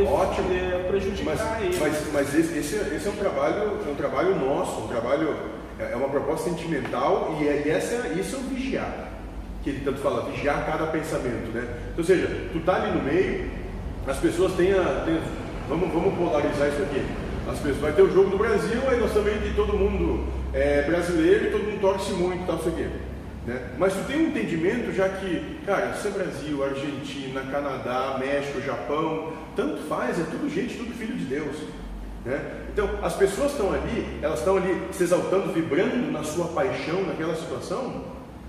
Ótimo. 0.07 0.49
prejudicar 0.89 1.37
mas, 1.37 1.63
ele. 1.63 1.77
Mas, 1.79 2.13
mas 2.13 2.35
esse, 2.35 2.59
esse, 2.59 2.77
esse, 2.95 3.07
é 3.07 3.11
um 3.11 3.17
trabalho, 3.17 3.79
é 3.87 3.91
um 3.91 3.95
trabalho 3.95 4.37
nosso, 4.37 4.83
um 4.83 4.89
trabalho, 4.89 5.37
é, 5.79 5.93
é 5.93 5.97
uma 5.97 6.09
proposta 6.09 6.49
sentimental 6.49 7.39
e, 7.41 7.49
é, 7.49 7.63
e 7.67 7.71
essa, 7.71 8.09
isso 8.09 8.37
é 8.37 8.39
o 8.39 8.43
vigiar. 8.43 9.09
Que 9.63 9.71
ele 9.71 9.85
tanto 9.85 10.01
fala, 10.01 10.31
vigiar 10.31 10.65
cada 10.67 10.87
pensamento, 10.87 11.53
né? 11.53 11.63
Então, 11.93 11.99
ou 11.99 12.05
seja, 12.05 12.29
tu 12.53 12.61
tá 12.61 12.77
ali 12.77 12.93
no 12.93 13.03
meio, 13.03 13.51
as 14.07 14.19
pessoas 14.19 14.55
têm 14.55 14.73
a. 14.73 15.05
Têm, 15.05 15.21
vamos, 15.69 15.93
vamos 15.93 16.15
polarizar 16.15 16.69
isso 16.69 16.83
aqui. 16.83 17.05
As 17.49 17.59
pessoas, 17.59 17.79
vai 17.79 17.93
ter 17.93 18.03
o 18.03 18.13
jogo 18.13 18.31
do 18.31 18.39
Brasil, 18.39 18.81
aí 18.89 19.01
nós 19.01 19.13
também 19.13 19.39
de 19.39 19.55
todo 19.55 19.73
mundo 19.73 20.27
é 20.53 20.83
brasileiro 20.83 21.47
e 21.47 21.51
todo 21.51 21.65
mundo 21.65 21.81
torce 21.81 22.13
muito, 22.13 22.47
tal, 22.47 22.57
isso 22.57 22.69
aqui. 22.69 22.89
Né? 23.47 23.61
Mas 23.79 23.93
tu 23.95 24.05
tem 24.07 24.19
um 24.19 24.29
entendimento 24.29 24.93
já 24.93 25.09
que, 25.09 25.59
cara, 25.67 25.95
se 25.95 26.09
é 26.09 26.11
Brasil, 26.11 26.65
Argentina, 26.65 27.43
Canadá, 27.51 28.17
México, 28.19 28.61
Japão, 28.61 29.33
tanto 29.57 29.83
faz, 29.89 30.21
é 30.21 30.25
tudo 30.25 30.49
gente, 30.49 30.77
tudo 30.77 30.95
filho 30.97 31.17
de 31.17 31.25
Deus. 31.25 31.57
Né? 32.25 32.41
Então, 32.73 32.89
as 33.03 33.15
pessoas 33.15 33.51
estão 33.51 33.73
ali, 33.73 34.19
elas 34.23 34.39
estão 34.39 34.57
ali 34.57 34.81
se 34.93 35.03
exaltando, 35.03 35.53
vibrando 35.53 36.13
na 36.13 36.23
sua 36.23 36.47
paixão, 36.49 37.03
naquela 37.03 37.35
situação. 37.35 38.05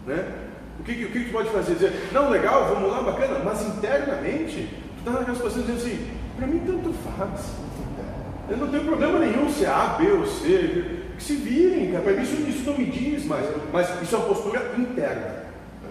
Né? 0.05 0.31
O, 0.79 0.83
que, 0.83 0.91
o 1.05 1.11
que 1.11 1.25
tu 1.25 1.31
pode 1.31 1.49
fazer? 1.49 1.73
Dizer, 1.73 2.09
não, 2.11 2.29
legal, 2.29 2.73
vamos 2.73 2.91
lá, 2.91 3.01
bacana, 3.01 3.39
mas 3.43 3.65
internamente, 3.65 4.69
tu 4.95 4.99
está 4.99 5.11
naquela 5.11 5.35
situação 5.35 5.61
dizendo 5.61 5.77
assim, 5.77 6.07
para 6.43 6.47
mim 6.47 6.61
tanto 6.65 6.93
faz. 6.93 7.55
Eu 8.49 8.57
não 8.57 8.67
tenho 8.67 8.83
problema 8.83 9.19
nenhum 9.19 9.49
se 9.49 9.63
é 9.63 9.69
A, 9.69 9.95
B 9.97 10.11
ou 10.11 10.25
C. 10.25 11.03
Que 11.17 11.23
se 11.23 11.35
virem, 11.35 11.91
cara. 11.91 12.03
Para 12.03 12.13
mim 12.13 12.23
isso, 12.23 12.35
isso 12.41 12.69
não 12.69 12.77
me 12.77 12.85
diz 12.85 13.25
mais. 13.25 13.45
Mas 13.71 14.01
isso 14.01 14.15
é 14.15 14.17
uma 14.17 14.27
postura 14.27 14.73
interna. 14.77 15.43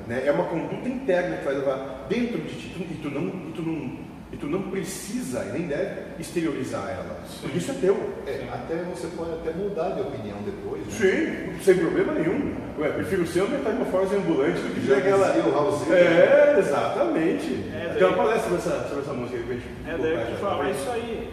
Né? 0.07 0.27
É 0.27 0.33
uma 0.33 0.45
conduta 0.45 0.89
interna 0.89 1.39
que 1.39 1.45
vai 1.45 1.55
levar 1.55 2.07
dentro 2.09 2.39
de 2.39 2.55
ti. 2.55 2.87
E 2.91 2.99
tu 3.03 3.11
não, 3.11 3.29
e 3.29 3.53
tu 3.55 3.63
não, 3.63 3.99
E 4.33 4.37
tu 4.39 4.47
não 4.47 4.63
precisa 4.71 5.45
e 5.45 5.53
nem 5.53 5.67
deve 5.69 6.01
exteriorizar 6.19 6.89
ela. 6.89 7.21
Porque 7.43 7.59
isso 7.59 7.71
é 7.71 7.75
teu. 7.75 7.97
É, 8.27 8.49
até 8.51 8.77
você 8.77 9.07
pode 9.09 9.31
até 9.33 9.53
mudar 9.53 9.91
de 9.91 10.01
opinião 10.01 10.39
depois. 10.43 10.83
Né? 10.87 10.91
Sim, 10.91 11.63
sem 11.63 11.77
problema 11.77 12.15
nenhum. 12.15 12.55
Ué, 12.79 12.89
prefiro 12.93 13.27
ser 13.27 13.43
uma 13.43 13.59
metamorfose 13.59 14.17
ambulante 14.17 14.59
do 14.61 14.75
que 14.75 14.87
Já 14.87 14.97
aquela. 14.97 15.37
o 15.37 15.51
Raulzinho. 15.53 15.95
É, 15.95 16.57
exatamente. 16.59 17.53
É, 17.75 17.95
Tem 17.99 18.07
uma 18.07 18.17
daí- 18.17 18.27
palestra 18.27 18.43
sobre 18.43 18.57
essa, 18.59 18.89
sobre 18.89 19.01
essa 19.03 19.13
música 19.13 19.37
aí 19.39 19.45
pra 19.45 19.55
gente 19.55 19.67
É, 19.87 19.99
daí 20.03 20.17
já, 20.17 20.25
tu 20.35 20.41
fala, 20.41 20.65
bem? 20.65 20.73
isso 20.73 20.91
aí, 20.91 21.31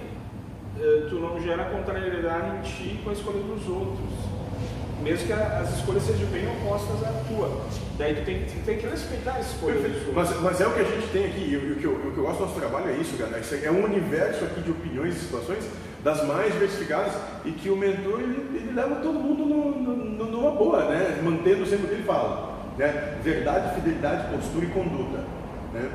eh, 0.82 1.06
tu 1.10 1.16
não 1.16 1.40
gera 1.42 1.64
contrariedade 1.66 2.58
em 2.58 2.62
ti 2.64 3.00
com 3.04 3.10
a 3.12 3.14
escolha 3.14 3.40
dos 3.40 3.68
outros. 3.70 4.29
Mesmo 5.02 5.28
que 5.28 5.34
as 5.34 5.78
escolhas 5.78 6.04
sejam 6.04 6.28
bem 6.28 6.46
opostas 6.48 7.04
à 7.04 7.12
tua. 7.28 7.62
Daí 7.98 8.16
tu 8.16 8.26
tem, 8.26 8.44
tu 8.46 8.66
tem 8.66 8.78
que 8.78 8.88
respeitar 8.88 9.34
a 9.36 9.40
escolha. 9.40 9.76
Mas, 10.14 10.42
mas 10.42 10.62
é 10.62 10.68
o 10.68 10.74
que 10.74 10.80
a 10.80 10.84
gente 10.84 11.08
tem 11.12 11.26
aqui, 11.26 11.42
e 11.52 11.58
o, 11.58 11.76
que 11.76 11.86
eu, 11.86 11.92
o 11.94 12.12
que 12.12 12.18
eu 12.18 12.24
gosto 12.24 12.38
do 12.40 12.46
nosso 12.46 12.60
trabalho 12.60 12.90
é 12.90 12.94
isso, 12.96 13.18
galera. 13.18 13.42
É 13.64 13.72
um 13.72 13.84
universo 13.86 14.46
aqui 14.46 14.62
de 14.62 14.72
opiniões 14.72 15.16
e 15.16 15.20
situações 15.20 15.64
das 16.04 16.26
mais 16.26 16.54
diversificadas 16.54 17.14
e 17.44 17.52
que 17.52 17.70
o 17.70 17.76
mentor 17.76 18.20
ele, 18.22 18.58
ele 18.58 18.72
leva 18.74 18.96
todo 18.96 19.14
mundo 19.20 19.46
no- 19.46 19.72
no- 19.82 20.26
numa 20.32 20.52
boa, 20.52 20.86
né? 20.86 21.20
mantendo 21.24 21.66
sempre 21.66 21.86
o 21.86 21.90
que 21.90 21.96
ele 21.96 22.04
fala. 22.04 22.58
Né? 22.78 23.18
Verdade, 23.22 23.76
fidelidade, 23.76 24.34
postura 24.34 24.66
e 24.66 24.70
conduta. 24.70 25.24
Né? 25.74 25.90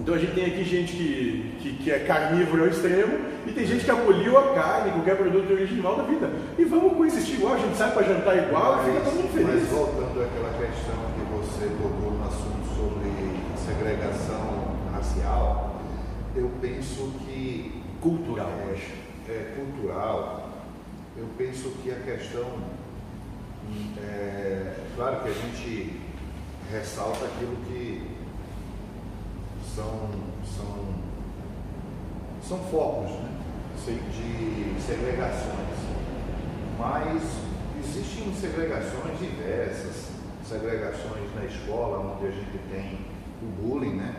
Então 0.00 0.14
a 0.14 0.18
gente 0.18 0.32
tem 0.34 0.46
aqui 0.46 0.64
gente 0.64 0.92
que, 0.96 1.54
que, 1.60 1.72
que 1.84 1.90
é 1.90 1.98
carnívoro 2.00 2.62
ao 2.62 2.68
extremo 2.68 3.18
e 3.46 3.52
tem 3.52 3.66
gente 3.66 3.84
que 3.84 3.90
aboliu 3.90 4.38
a 4.38 4.54
carne, 4.54 4.92
qualquer 4.92 5.16
produto 5.16 5.52
original 5.52 5.96
da 5.96 6.02
vida. 6.04 6.30
E 6.58 6.64
vamos 6.64 6.96
coexistir 6.96 7.34
igual, 7.36 7.54
a 7.54 7.58
gente 7.58 7.76
sai 7.76 7.92
para 7.92 8.02
jantar 8.04 8.36
igual 8.38 8.80
e 8.82 8.86
fica 8.86 9.00
todo 9.04 9.14
mundo 9.14 9.30
Mas 9.34 9.46
feliz. 9.52 9.68
voltando 9.68 10.22
àquela 10.22 10.50
questão 10.58 10.96
que 11.14 11.36
você 11.36 11.66
tocou 11.82 12.12
no 12.12 12.24
assunto 12.26 12.68
sobre 12.74 13.10
segregação 13.56 14.76
racial, 14.92 15.80
eu 16.34 16.50
penso 16.60 17.12
que. 17.24 17.82
Cultural, 18.00 18.48
é, 18.48 18.72
hoje. 18.72 18.94
é 19.28 19.54
cultural. 19.56 20.48
Eu 21.16 21.26
penso 21.36 21.70
que 21.82 21.90
a 21.90 21.96
questão. 21.96 22.44
hum, 23.68 23.92
É, 24.00 24.74
claro 24.94 25.20
que 25.22 25.28
a 25.28 25.32
gente 25.32 26.00
ressalta 26.72 27.24
aquilo 27.24 27.56
que 27.66 28.17
são, 29.78 30.10
são, 30.56 30.74
são 32.42 32.58
focos 32.68 33.12
né, 33.12 33.28
de 33.86 34.80
segregações. 34.82 35.78
Mas 36.76 37.22
existem 37.78 38.34
segregações 38.34 39.18
diversas, 39.20 40.08
segregações 40.44 41.32
na 41.36 41.44
escola, 41.44 42.16
onde 42.16 42.26
a 42.26 42.30
gente 42.30 42.58
tem 42.72 42.98
o 43.42 43.46
bullying, 43.46 43.94
né? 43.94 44.14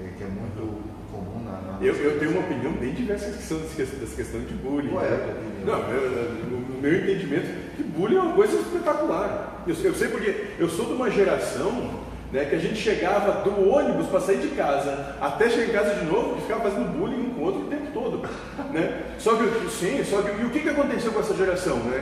é, 0.00 0.08
que 0.16 0.22
é 0.24 0.26
muito 0.26 0.82
comum 1.10 1.44
na, 1.44 1.52
na 1.72 1.78
Eu, 1.84 1.94
eu 1.94 2.18
tenho 2.18 2.32
uma 2.32 2.40
opinião 2.40 2.72
bem 2.72 2.92
diversa 2.92 3.30
dessa 3.30 4.16
questão, 4.16 4.40
de 4.40 4.54
bullying. 4.54 4.90
Qual 4.90 5.04
é 5.04 5.08
a 5.08 5.10
né? 5.16 5.62
Não, 5.64 5.78
eu- 5.90 6.32
no 6.50 6.60
no 6.60 6.80
meu 6.80 6.96
entendimento, 7.02 7.76
que 7.76 7.82
bullying 7.82 8.16
é 8.16 8.20
uma 8.20 8.34
coisa 8.34 8.56
espetacular. 8.56 9.62
Eu, 9.66 9.74
eu 9.74 9.94
sei 9.94 10.08
porque 10.08 10.54
eu 10.58 10.68
sou 10.68 10.86
de 10.86 10.92
uma 10.94 11.10
geração 11.10 12.00
né, 12.32 12.44
que 12.44 12.54
a 12.54 12.58
gente 12.58 12.76
chegava 12.76 13.42
do 13.42 13.68
ônibus 13.68 14.06
para 14.06 14.20
sair 14.20 14.38
de 14.38 14.48
casa 14.48 15.16
até 15.20 15.50
chegar 15.50 15.66
em 15.66 15.72
casa 15.72 15.94
de 15.94 16.06
novo 16.06 16.36
e 16.38 16.42
ficava 16.42 16.62
fazendo 16.62 16.96
bullying 16.96 17.26
um 17.26 17.34
com 17.34 17.40
o 17.40 17.44
outro 17.44 17.62
o 17.62 17.66
tempo 17.66 17.86
todo. 17.92 18.20
Né? 18.70 19.02
Só 19.18 19.34
que, 19.34 19.68
sim, 19.68 20.04
só 20.04 20.22
que 20.22 20.40
e 20.40 20.44
o 20.44 20.50
que, 20.50 20.60
que 20.60 20.68
aconteceu 20.68 21.10
com 21.10 21.18
essa 21.18 21.34
geração? 21.34 21.76
Né? 21.78 22.00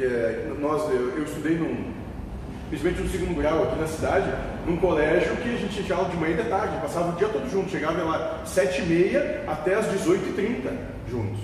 É, 0.00 0.50
nós, 0.58 0.90
eu, 0.90 1.16
eu 1.16 1.22
estudei 1.22 1.56
num, 1.56 1.92
principalmente 2.68 3.02
no 3.02 3.08
segundo 3.10 3.40
grau 3.40 3.62
aqui 3.62 3.78
na 3.78 3.86
cidade, 3.86 4.28
num 4.66 4.76
colégio 4.76 5.36
que 5.36 5.54
a 5.54 5.56
gente 5.56 5.84
tinha 5.84 5.96
aula 5.96 6.08
de 6.08 6.16
manhã 6.16 6.34
e 6.34 6.42
de 6.42 6.48
tarde, 6.48 6.80
passava 6.80 7.12
o 7.12 7.16
dia 7.16 7.28
todo 7.28 7.48
junto, 7.48 7.70
chegava 7.70 8.02
lá 8.02 8.42
sete 8.44 8.82
e 8.82 8.86
meia 8.86 9.44
até 9.46 9.74
as 9.74 9.86
18h30 9.86 10.72
juntos. 11.08 11.38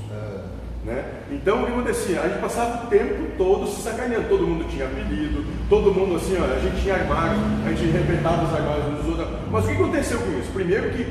Né? 0.85 1.05
Então 1.31 1.63
o 1.63 1.67
que 1.67 1.73
acontecia? 1.73 2.23
A 2.23 2.29
gente 2.29 2.41
passava 2.41 2.87
o 2.87 2.89
tempo 2.89 3.33
todo 3.37 3.67
se 3.67 3.83
sacaneando, 3.83 4.29
todo 4.29 4.47
mundo 4.47 4.67
tinha 4.71 4.87
apelido, 4.87 5.45
todo 5.69 5.93
mundo 5.93 6.17
assim, 6.17 6.37
ó, 6.41 6.45
a 6.45 6.59
gente 6.59 6.81
tinha 6.81 6.95
armário, 6.95 7.39
a 7.67 7.69
gente 7.69 7.95
arrebentava 7.95 8.45
os 8.45 8.55
armários 8.55 8.87
uns 8.87 9.05
dos 9.05 9.19
outros. 9.19 9.39
Mas 9.51 9.65
o 9.65 9.69
que 9.69 9.75
aconteceu 9.75 10.19
com 10.21 10.39
isso? 10.39 10.51
Primeiro 10.53 10.91
que, 10.91 11.05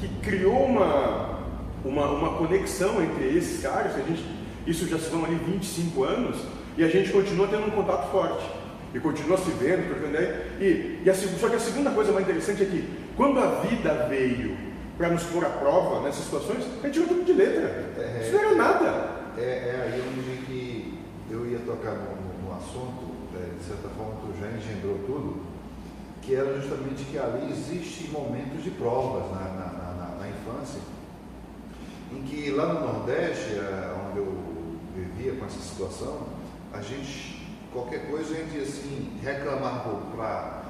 que 0.00 0.08
criou 0.20 0.64
uma, 0.64 1.38
uma, 1.84 2.10
uma 2.10 2.38
conexão 2.38 3.00
entre 3.02 3.38
esses 3.38 3.62
caras, 3.62 3.94
a 3.94 4.00
gente, 4.00 4.24
isso 4.66 4.88
já 4.88 4.98
se 4.98 5.08
vão 5.10 5.24
ali 5.24 5.36
25 5.46 6.02
anos, 6.02 6.38
e 6.76 6.82
a 6.82 6.88
gente 6.88 7.10
continua 7.10 7.46
tendo 7.46 7.68
um 7.68 7.70
contato 7.70 8.10
forte. 8.10 8.44
E 8.92 9.00
continua 9.00 9.36
se 9.36 9.50
vendo, 9.50 9.88
trocando 9.88 10.14
ideia. 10.14 10.46
E, 10.60 11.02
e 11.04 11.10
a, 11.10 11.14
só 11.14 11.48
que 11.48 11.56
a 11.56 11.60
segunda 11.60 11.90
coisa 11.90 12.12
mais 12.12 12.24
interessante 12.24 12.62
é 12.62 12.66
que 12.66 12.88
quando 13.16 13.40
a 13.40 13.60
vida 13.60 14.06
veio 14.08 14.56
para 14.96 15.08
nos 15.10 15.22
pôr 15.24 15.44
à 15.44 15.48
prova 15.50 16.02
nessas 16.02 16.24
situações, 16.24 16.64
a 16.82 16.86
gente 16.86 16.92
tirou 16.92 17.08
tudo 17.08 17.24
de 17.24 17.32
letra. 17.32 17.92
É. 17.98 18.20
Isso 18.22 18.32
não 18.32 18.40
era 18.40 18.54
nada. 18.54 19.10
é, 19.36 19.40
é 19.42 19.90
aí 19.92 20.00
onde 20.08 20.46
que 20.46 20.98
eu 21.30 21.44
ia 21.50 21.58
tocar 21.60 21.92
no, 21.92 22.14
no- 22.16 22.48
no 22.48 22.56
assunto, 22.56 23.10
é, 23.36 23.56
de 23.58 23.64
certa 23.64 23.88
forma 23.88 24.14
tu 24.20 24.32
já 24.40 24.46
engendrou 24.48 24.98
tudo, 25.06 25.42
que 26.22 26.34
era 26.34 26.54
justamente 26.60 27.04
que 27.04 27.18
ali 27.18 27.50
existem 27.50 28.08
momentos 28.10 28.62
de 28.62 28.70
provas 28.70 29.30
na, 29.32 29.40
na, 29.40 29.72
na- 29.72 29.94
na- 29.94 30.16
na 30.20 30.28
infância, 30.28 30.80
em 32.12 32.22
que 32.22 32.50
lá 32.52 32.72
no 32.74 32.80
Nordeste, 32.86 33.54
é, 33.54 33.92
onde 34.08 34.18
eu 34.18 34.32
vivia 34.94 35.32
com 35.34 35.44
essa 35.46 35.58
situação, 35.58 36.22
a 36.72 36.80
gente, 36.80 37.44
qualquer 37.72 38.08
coisa, 38.08 38.32
a 38.32 38.36
gente 38.38 38.58
assim, 38.58 39.18
reclamar 39.22 39.84
para 40.16 40.62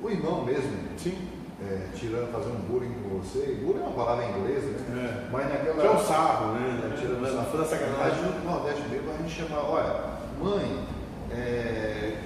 o 0.00 0.08
irmão 0.10 0.44
mesmo, 0.44 0.70
Sim. 0.96 1.18
É, 1.60 1.88
tirando, 1.94 2.30
fazendo 2.32 2.56
um 2.56 2.68
bullying 2.68 2.92
com 3.02 3.18
você. 3.18 3.58
Bullying 3.62 3.80
é 3.80 3.86
uma 3.86 3.92
palavra 3.92 4.24
inglesa, 4.26 4.66
né? 4.66 5.24
É. 5.26 5.30
Mas 5.30 5.48
naquela. 5.48 5.80
Que 5.80 5.86
é 5.86 5.90
um 5.90 5.98
sarro, 5.98 6.52
né? 6.54 6.96
Tirando 6.98 7.20
na 7.20 7.28
sarro. 7.28 7.46
toda 7.50 7.62
Mas 7.64 7.70
sacanagem. 7.70 8.22
no 8.22 8.50
Nordeste 8.50 8.88
mesmo 8.88 9.10
a 9.10 9.16
gente 9.16 9.34
chama, 9.34 9.62
olha, 9.62 10.04
mãe, 10.40 10.84
é, 11.32 12.16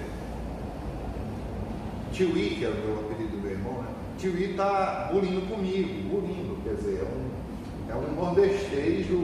tio 2.11 2.37
I, 2.37 2.55
que 2.57 2.65
era 2.65 2.73
o 2.73 2.77
meu 2.77 2.99
apelido 2.99 3.35
do 3.35 3.41
meu 3.41 3.51
irmão, 3.51 3.73
né? 3.81 3.87
Tio 4.19 4.37
I 4.37 4.53
tá 4.53 5.09
bulindo 5.11 5.41
comigo, 5.47 6.09
bulindo, 6.09 6.57
quer 6.63 6.75
dizer, 6.75 6.99
é 6.99 7.03
um, 7.03 7.91
é 7.91 7.95
um 7.95 8.15
nordestês 8.15 9.07
do 9.07 9.17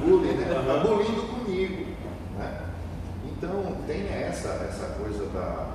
bullying, 0.00 0.34
né? 0.34 0.46
Tá 0.48 0.78
bulindo 0.78 1.22
comigo, 1.22 1.86
né? 2.38 2.62
Então 3.26 3.76
tem 3.86 4.06
essa, 4.08 4.48
essa 4.68 4.94
coisa 4.98 5.26
da 5.26 5.74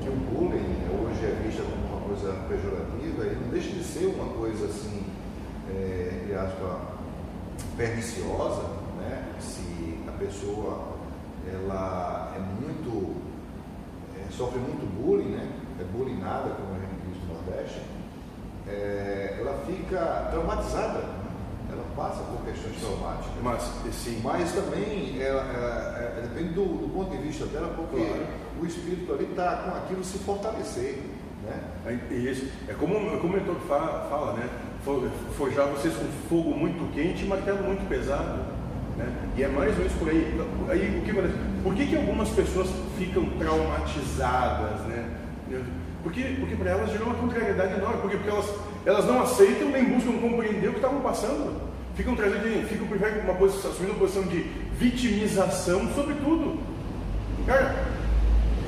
que 0.00 0.08
o 0.08 0.12
bullying 0.12 0.82
hoje 0.88 1.24
é 1.24 1.42
vista 1.44 1.62
como 1.62 1.91
coisa 2.12 2.32
pejorativa, 2.48 3.24
ele 3.24 3.38
não 3.42 3.48
deixa 3.48 3.70
de 3.70 3.82
ser 3.84 4.06
uma 4.06 4.32
coisa 4.34 4.66
assim, 4.66 5.02
é, 5.70 6.20
entre 6.22 6.34
aspas, 6.34 6.76
perniciosa, 7.76 8.62
né? 8.98 9.24
Se 9.40 9.98
a 10.06 10.12
pessoa 10.12 10.88
ela 11.50 12.32
é 12.36 12.38
muito, 12.38 13.16
é, 14.16 14.30
sofre 14.32 14.58
muito 14.58 14.84
bullying, 15.00 15.30
né? 15.30 15.48
É 15.80 15.84
bullyingada, 15.84 16.50
como 16.50 16.74
a 16.74 16.78
gente 16.78 17.00
diz 17.08 17.28
no 17.28 17.34
Nordeste, 17.34 17.80
é, 18.68 19.38
ela 19.40 19.58
fica 19.66 20.28
traumatizada, 20.30 20.98
né? 20.98 21.18
ela 21.72 21.84
passa 21.96 22.22
por 22.24 22.44
questões 22.44 22.76
traumáticas. 22.78 23.32
Mas, 23.42 23.62
sim. 23.94 24.20
Mas 24.22 24.52
também 24.52 25.18
ela, 25.20 25.40
ela- 25.42 25.98
ela- 25.98 26.20
depende 26.28 26.52
do, 26.52 26.64
do 26.64 26.92
ponto 26.92 27.10
de 27.10 27.22
vista 27.22 27.46
dela, 27.46 27.72
porque 27.74 27.96
Claro. 27.96 28.26
o 28.60 28.66
espírito 28.66 29.12
ali 29.14 29.24
está 29.24 29.56
com 29.64 29.76
aquilo 29.78 30.04
se 30.04 30.18
fortalecer. 30.18 31.02
Né? 31.44 31.98
É 32.10 32.14
isso. 32.14 32.46
É 32.68 32.74
como, 32.74 32.94
é 32.94 33.16
como 33.18 33.34
o 33.34 33.36
mentor 33.36 33.56
fala, 33.68 34.06
fala, 34.08 34.32
né? 34.34 34.48
For- 34.84 35.08
Forjar 35.36 35.66
vocês 35.68 35.94
com 35.94 36.04
fogo 36.28 36.56
muito 36.56 36.92
quente 36.94 37.24
e 37.24 37.26
martelo 37.28 37.62
muito 37.62 37.86
pesado. 37.88 38.40
Né? 38.96 39.06
E 39.36 39.42
é 39.42 39.48
mais 39.48 39.72
ou 39.72 39.78
menos 39.78 39.92
por 39.94 40.08
aí. 40.08 40.40
aí 40.68 40.98
o 40.98 41.02
que, 41.02 41.62
por 41.62 41.74
que, 41.74 41.86
que 41.86 41.96
algumas 41.96 42.28
pessoas 42.30 42.68
ficam 42.98 43.24
traumatizadas? 43.38 44.80
Né? 44.82 45.08
Porque, 46.02 46.36
porque 46.40 46.56
para 46.56 46.70
elas 46.70 46.90
gerou 46.90 47.06
uma 47.08 47.16
contrariedade 47.16 47.74
enorme. 47.74 48.00
Porque, 48.00 48.16
porque 48.16 48.30
elas, 48.30 48.54
elas 48.84 49.04
não 49.06 49.22
aceitam 49.22 49.68
nem 49.70 49.84
buscam 49.84 50.12
compreender 50.12 50.68
o 50.68 50.72
que 50.72 50.78
estavam 50.78 51.00
passando. 51.00 51.72
Ficam 51.94 52.16
trazendo, 52.16 52.66
ficam 52.68 52.86
uma 53.24 53.34
posição, 53.34 53.70
assumindo 53.70 53.92
uma 53.92 54.00
posição 54.00 54.22
de 54.24 54.38
vitimização 54.78 55.88
sobre 55.94 56.14
tudo. 56.14 56.58
Cara, 57.46 57.74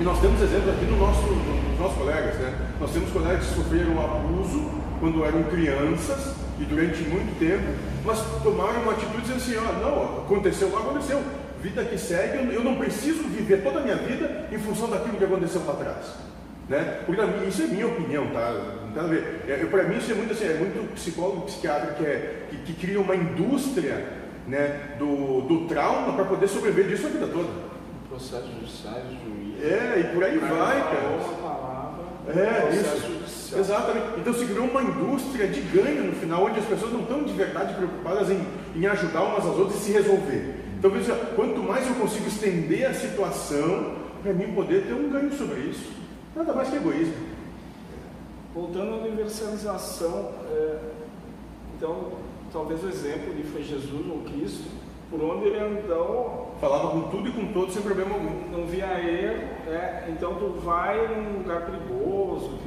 e 0.01 0.03
nós 0.03 0.21
temos 0.21 0.41
exemplos 0.43 0.75
aqui 0.75 0.85
no 0.87 0.97
nosso, 0.99 1.23
nos 1.27 1.79
nossos 1.79 1.97
colegas, 1.99 2.35
né? 2.37 2.53
Nós 2.81 2.91
temos 2.91 3.11
colegas 3.11 3.47
que 3.47 3.55
sofreram 3.55 3.93
abuso 4.05 4.71
quando 5.01 5.25
eram 5.25 5.43
crianças 5.45 6.35
e 6.59 6.65
durante 6.65 7.03
muito 7.03 7.39
tempo, 7.39 7.65
mas 8.05 8.21
tomaram 8.43 8.83
uma 8.83 8.93
atitude 8.93 9.23
dizendo 9.23 9.37
assim, 9.37 9.57
ó, 9.57 9.73
não, 9.81 10.19
aconteceu 10.25 10.71
lá, 10.73 10.81
aconteceu. 10.81 11.23
Vida 11.61 11.85
que 11.85 11.97
segue, 11.97 12.53
eu- 12.55 12.63
não 12.63 12.77
preciso 12.77 13.23
viver 13.25 13.63
toda 13.63 13.81
a 13.81 13.83
minha 13.83 13.97
vida 13.97 14.47
em 14.53 14.59
função 14.59 14.89
daquilo 14.91 15.17
que 15.17 15.25
aconteceu 15.25 15.63
lá 15.67 15.73
atrás. 15.73 16.07
Né? 16.69 17.01
Porque 17.07 17.21
isso 17.49 17.63
é 17.63 17.67
minha 17.67 17.87
opinião, 17.87 18.27
tá? 18.29 18.53
Não 18.87 18.93
tem 18.93 19.03
a 19.03 19.07
ver. 19.07 19.45
É, 19.49 19.57
Para 19.67 19.83
mim 19.85 19.99
isso 19.99 20.13
é 20.13 20.15
muito 20.15 20.33
assim, 20.33 20.45
é 20.47 20.55
muito 20.55 20.95
psicólogo, 20.95 21.43
psiquiatra 21.43 21.93
que, 21.93 22.05
é, 22.05 22.47
que, 22.51 22.57
que 22.59 22.73
cria 22.87 23.01
uma 23.01 23.15
indústria 23.15 24.03
né, 24.47 24.97
do, 24.99 25.43
do 25.43 25.67
trauma 25.69 26.13
para 26.15 26.25
poder 26.25 26.49
sobreviver 26.49 26.89
disso 26.89 27.07
a 27.07 27.11
vida 27.11 27.27
toda. 27.27 27.49
Processo 28.15 28.47
judiciais, 28.61 29.05
juiz. 29.25 29.61
É, 29.61 29.99
e 29.99 30.15
por 30.15 30.23
aí 30.23 30.39
vai, 30.39 30.81
cara. 30.85 31.09
uma 31.09 31.35
palavra. 31.43 32.05
É, 32.29 32.73
isso. 32.73 33.59
Exatamente. 33.59 34.07
Então 34.21 34.33
se 34.33 34.47
criou 34.47 34.67
uma 34.67 34.83
indústria 34.85 35.49
de 35.49 35.61
ganho 35.61 36.05
no 36.05 36.13
final, 36.13 36.45
onde 36.45 36.61
as 36.61 36.65
pessoas 36.65 36.93
não 36.93 37.01
estão 37.01 37.25
de 37.25 37.33
verdade 37.33 37.75
preocupadas 37.75 38.31
em, 38.31 38.41
em 38.77 38.87
ajudar 38.87 39.21
umas 39.21 39.45
às 39.45 39.57
outras 39.57 39.81
e 39.81 39.85
se 39.87 39.91
resolver. 39.91 40.55
Então 40.79 40.93
veja, 40.93 41.13
quanto 41.35 41.61
mais 41.61 41.89
eu 41.89 41.95
consigo 41.97 42.29
estender 42.29 42.89
a 42.89 42.95
situação, 42.95 43.97
para 44.23 44.33
mim 44.33 44.55
poder 44.55 44.87
ter 44.87 44.93
um 44.93 45.11
ganho 45.11 45.33
sobre 45.33 45.63
isso. 45.63 45.91
Nada 46.37 46.53
mais 46.53 46.69
que 46.69 46.77
egoísmo. 46.77 47.15
Voltando 48.55 48.95
à 48.95 48.97
universalização, 48.99 50.31
é, 50.53 50.79
então 51.77 52.13
talvez 52.53 52.85
o 52.85 52.89
exemplo 52.89 53.33
ali 53.33 53.43
foi 53.43 53.65
Jesus 53.65 54.07
ou 54.09 54.21
Cristo, 54.21 54.84
por 55.11 55.23
onde 55.23 55.47
ele 55.47 55.59
andou. 55.59 56.55
Falava 56.61 56.89
com 56.89 57.03
tudo 57.03 57.29
e 57.29 57.33
com 57.33 57.53
todos 57.53 57.75
sem 57.75 57.83
problema 57.83 58.15
algum. 58.15 58.51
Não 58.51 58.67
via 58.67 58.87
erro, 59.01 59.43
é, 59.67 60.05
então 60.09 60.35
tu 60.35 60.61
vai 60.65 61.09
num 61.09 61.39
lugar 61.39 61.63
perigoso, 61.63 62.59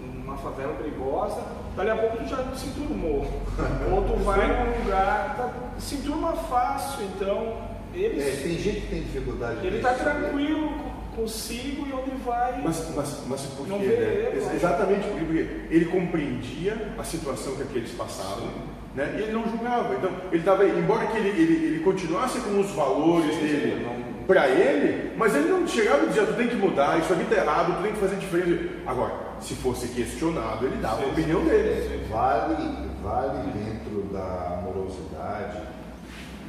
numa 0.00 0.36
favela 0.36 0.74
perigosa, 0.74 1.42
dali 1.76 1.90
a 1.90 1.96
pouco 1.96 2.18
tu 2.18 2.28
já 2.28 2.44
se 2.54 2.68
enturmou. 2.68 3.26
Ou 3.92 4.02
tu 4.02 4.16
vai 4.24 4.46
num 4.46 4.82
lugar, 4.82 5.36
tá, 5.36 5.52
se 5.78 5.96
enturma 5.96 6.32
fácil, 6.32 7.04
então 7.04 7.56
ele. 7.94 8.20
É, 8.20 8.36
tem 8.36 8.58
gente 8.58 8.80
que 8.80 8.86
tem 8.88 9.02
dificuldade. 9.02 9.66
Ele 9.66 9.76
está 9.76 9.94
tranquilo 9.94 10.89
consigo 11.20 11.86
e 11.86 11.92
onde 11.92 12.10
vai. 12.24 12.60
Mas, 12.62 12.94
mas, 12.94 13.22
mas 13.26 13.40
por 13.42 13.66
quê? 13.66 13.72
Né? 13.72 14.32
Erro, 14.36 14.54
Exatamente, 14.54 15.08
porque 15.08 15.48
ele 15.70 15.84
compreendia 15.86 16.94
a 16.98 17.04
situação 17.04 17.54
que 17.56 17.62
aqueles 17.62 17.92
passavam. 17.92 18.48
Né? 18.94 19.16
E 19.18 19.22
ele 19.22 19.32
não 19.32 19.48
julgava. 19.48 19.94
Então, 19.94 20.10
ele 20.30 20.38
estava, 20.38 20.66
embora 20.66 21.06
que 21.06 21.16
ele, 21.16 21.28
ele, 21.28 21.66
ele 21.66 21.80
continuasse 21.80 22.40
com 22.40 22.58
os 22.58 22.70
valores 22.70 23.34
sim, 23.34 23.40
dele 23.40 24.10
para 24.26 24.48
ele, 24.48 25.12
mas 25.16 25.34
ele 25.34 25.48
não 25.48 25.66
chegava 25.66 26.04
e 26.04 26.08
dizia: 26.08 26.26
tu 26.26 26.34
tem 26.34 26.48
que 26.48 26.56
mudar, 26.56 26.98
isso 27.00 27.12
aqui 27.12 27.22
está 27.22 27.36
errado, 27.36 27.76
tu 27.76 27.82
tem 27.82 27.92
que 27.92 27.98
fazer 27.98 28.16
diferente. 28.16 28.70
Agora, 28.86 29.12
se 29.40 29.54
fosse 29.54 29.88
questionado, 29.88 30.66
ele 30.66 30.76
dava 30.76 31.02
sim, 31.02 31.04
a 31.04 31.12
opinião 31.12 31.44
dele. 31.44 32.06
Vale, 32.08 32.56
vale 33.02 33.50
dentro 33.52 34.02
da 34.12 34.60
amorosidade 34.60 35.62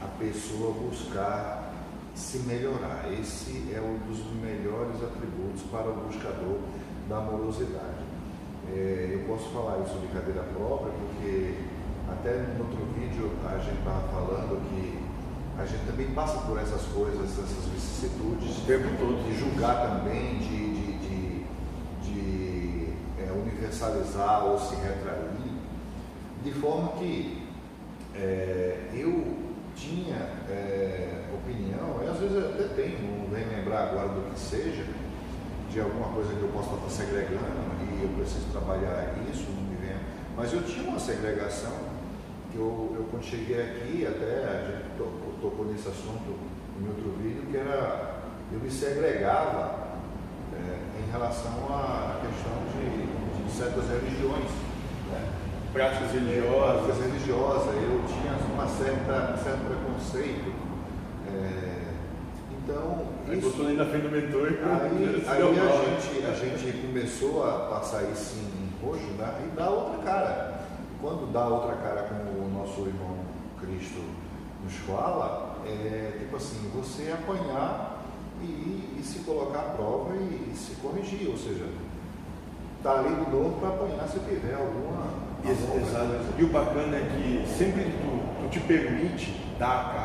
a 0.02 0.08
pessoa 0.20 0.74
buscar 0.74 1.61
se 2.22 2.40
melhorar. 2.40 3.12
Esse 3.12 3.74
é 3.74 3.82
um 3.82 3.98
dos 4.08 4.20
melhores 4.40 5.04
atributos 5.04 5.64
para 5.72 5.90
o 5.90 5.96
buscador 6.06 6.60
da 7.10 7.18
amorosidade. 7.18 8.06
É, 8.72 9.10
eu 9.14 9.28
posso 9.28 9.50
falar 9.50 9.80
isso 9.80 9.98
de 9.98 10.08
cadeira 10.08 10.44
própria, 10.44 10.94
porque 10.94 11.56
até 12.08 12.38
no 12.58 12.66
outro 12.66 12.86
vídeo 12.96 13.32
a 13.44 13.58
gente 13.58 13.80
estava 13.80 14.08
falando 14.10 14.62
que 14.70 15.00
a 15.58 15.66
gente 15.66 15.86
também 15.86 16.12
passa 16.12 16.40
por 16.42 16.58
essas 16.60 16.84
coisas, 16.84 17.24
essas 17.24 17.66
vicissitudes. 17.74 18.60
O 18.60 18.66
tempo 18.66 18.88
todo. 18.98 19.24
De 19.24 19.38
julgar 19.38 19.98
também, 19.98 20.38
de, 20.38 20.74
de, 20.74 20.98
de, 21.00 21.46
de 22.04 22.94
é, 23.20 23.32
universalizar 23.32 24.46
ou 24.46 24.60
se 24.60 24.76
retrair. 24.76 25.52
De 26.44 26.52
forma 26.54 26.94
que 26.94 27.48
é, 28.16 28.90
eu 28.94 29.38
tinha 29.76 30.16
é, 30.50 31.21
opinião, 31.42 32.00
e 32.04 32.08
às 32.08 32.18
vezes 32.18 32.36
eu 32.38 32.50
até 32.50 32.64
tenho, 32.76 33.20
não 33.20 33.30
vem 33.30 33.46
lembrar 33.46 33.90
agora 33.90 34.10
do 34.10 34.34
que 34.34 34.40
seja, 34.40 34.86
de 35.70 35.80
alguma 35.80 36.10
coisa 36.10 36.34
que 36.34 36.42
eu 36.42 36.50
possa 36.50 36.76
estar 36.76 36.90
segregando 36.90 37.62
e 37.82 38.04
eu 38.04 38.10
preciso 38.18 38.46
trabalhar 38.52 39.16
isso, 39.32 39.50
não 39.52 39.64
me 39.64 39.76
vem. 39.76 39.96
Mas 40.36 40.54
eu 40.54 40.62
tinha 40.64 40.88
uma 40.88 41.00
segregação 41.00 41.92
eu, 42.56 42.96
eu 42.98 43.08
quando 43.10 43.24
cheguei 43.24 43.62
aqui, 43.62 44.06
até 44.06 44.44
a 44.44 44.68
gente 44.68 44.98
tocou, 44.98 45.34
tocou 45.42 45.66
nesse 45.66 45.88
assunto 45.88 46.36
em 46.80 46.88
outro 46.88 47.16
vídeo, 47.22 47.44
que 47.50 47.58
era, 47.58 48.24
eu 48.52 48.60
me 48.60 48.70
segregava 48.70 50.00
é, 50.54 51.00
em 51.00 51.12
relação 51.12 51.52
à 51.70 52.20
questão 52.20 52.52
de, 52.76 53.44
de 53.44 53.52
certas 53.52 53.88
religiões. 53.88 54.52
Né? 55.12 55.30
Práticas 55.72 56.12
religiosas. 56.12 56.86
Práticas 56.86 57.06
religiosas, 57.06 57.76
eu 57.76 58.04
tinha 58.08 58.36
uma 58.54 58.68
certa, 58.68 59.34
um 59.34 59.44
certo 59.44 59.66
preconceito. 59.68 60.54
É, 61.34 61.94
então, 62.64 63.08
aí 63.28 63.40
isso. 63.40 63.50
Botou 63.50 63.74
na 63.74 63.86
frente 63.86 64.04
do 64.04 64.12
mentor. 64.12 64.48
Aí, 64.48 65.24
aí 65.28 65.42
a, 65.42 65.54
gente, 66.00 66.26
a 66.26 66.34
gente 66.34 66.88
começou 66.88 67.44
a 67.48 67.70
passar 67.70 68.04
isso 68.12 68.36
em 68.38 68.86
roxo 68.86 69.04
né? 69.18 69.48
e 69.48 69.56
dar 69.56 69.70
outra 69.70 70.04
cara 70.04 70.62
quando 71.02 71.34
dá 71.34 71.48
outra 71.48 71.76
cara 71.78 72.04
como 72.04 72.46
o 72.46 72.50
nosso 72.50 72.82
irmão 72.82 73.18
Cristo 73.60 74.02
nos 74.64 74.74
fala, 74.86 75.58
é 75.66 76.16
tipo 76.20 76.36
assim, 76.36 76.70
você 76.76 77.12
apanhar 77.12 78.04
e, 78.40 79.00
e 79.00 79.04
se 79.04 79.20
colocar 79.20 79.60
à 79.60 79.74
prova 79.74 80.16
e, 80.16 80.52
e, 80.52 80.56
se 80.56 80.76
corrigir, 80.76 81.28
ou 81.28 81.38
seja, 81.38 81.66
tá 82.84 83.00
ali 83.00 83.16
de 83.16 83.32
novo 83.32 83.60
para 83.60 83.70
apanhar 83.70 84.08
se 84.08 84.20
tiver 84.20 84.54
alguma. 84.54 85.32
Exato. 85.44 86.36
E 86.38 86.44
o 86.44 86.48
bacana 86.50 86.98
é 86.98 87.02
que 87.02 87.50
sempre 87.50 87.86
que 87.86 87.92
tu, 87.92 88.44
tu 88.44 88.50
te 88.52 88.60
permite 88.60 89.42
dar 89.58 89.72
a 89.72 89.84
cara, 89.86 90.01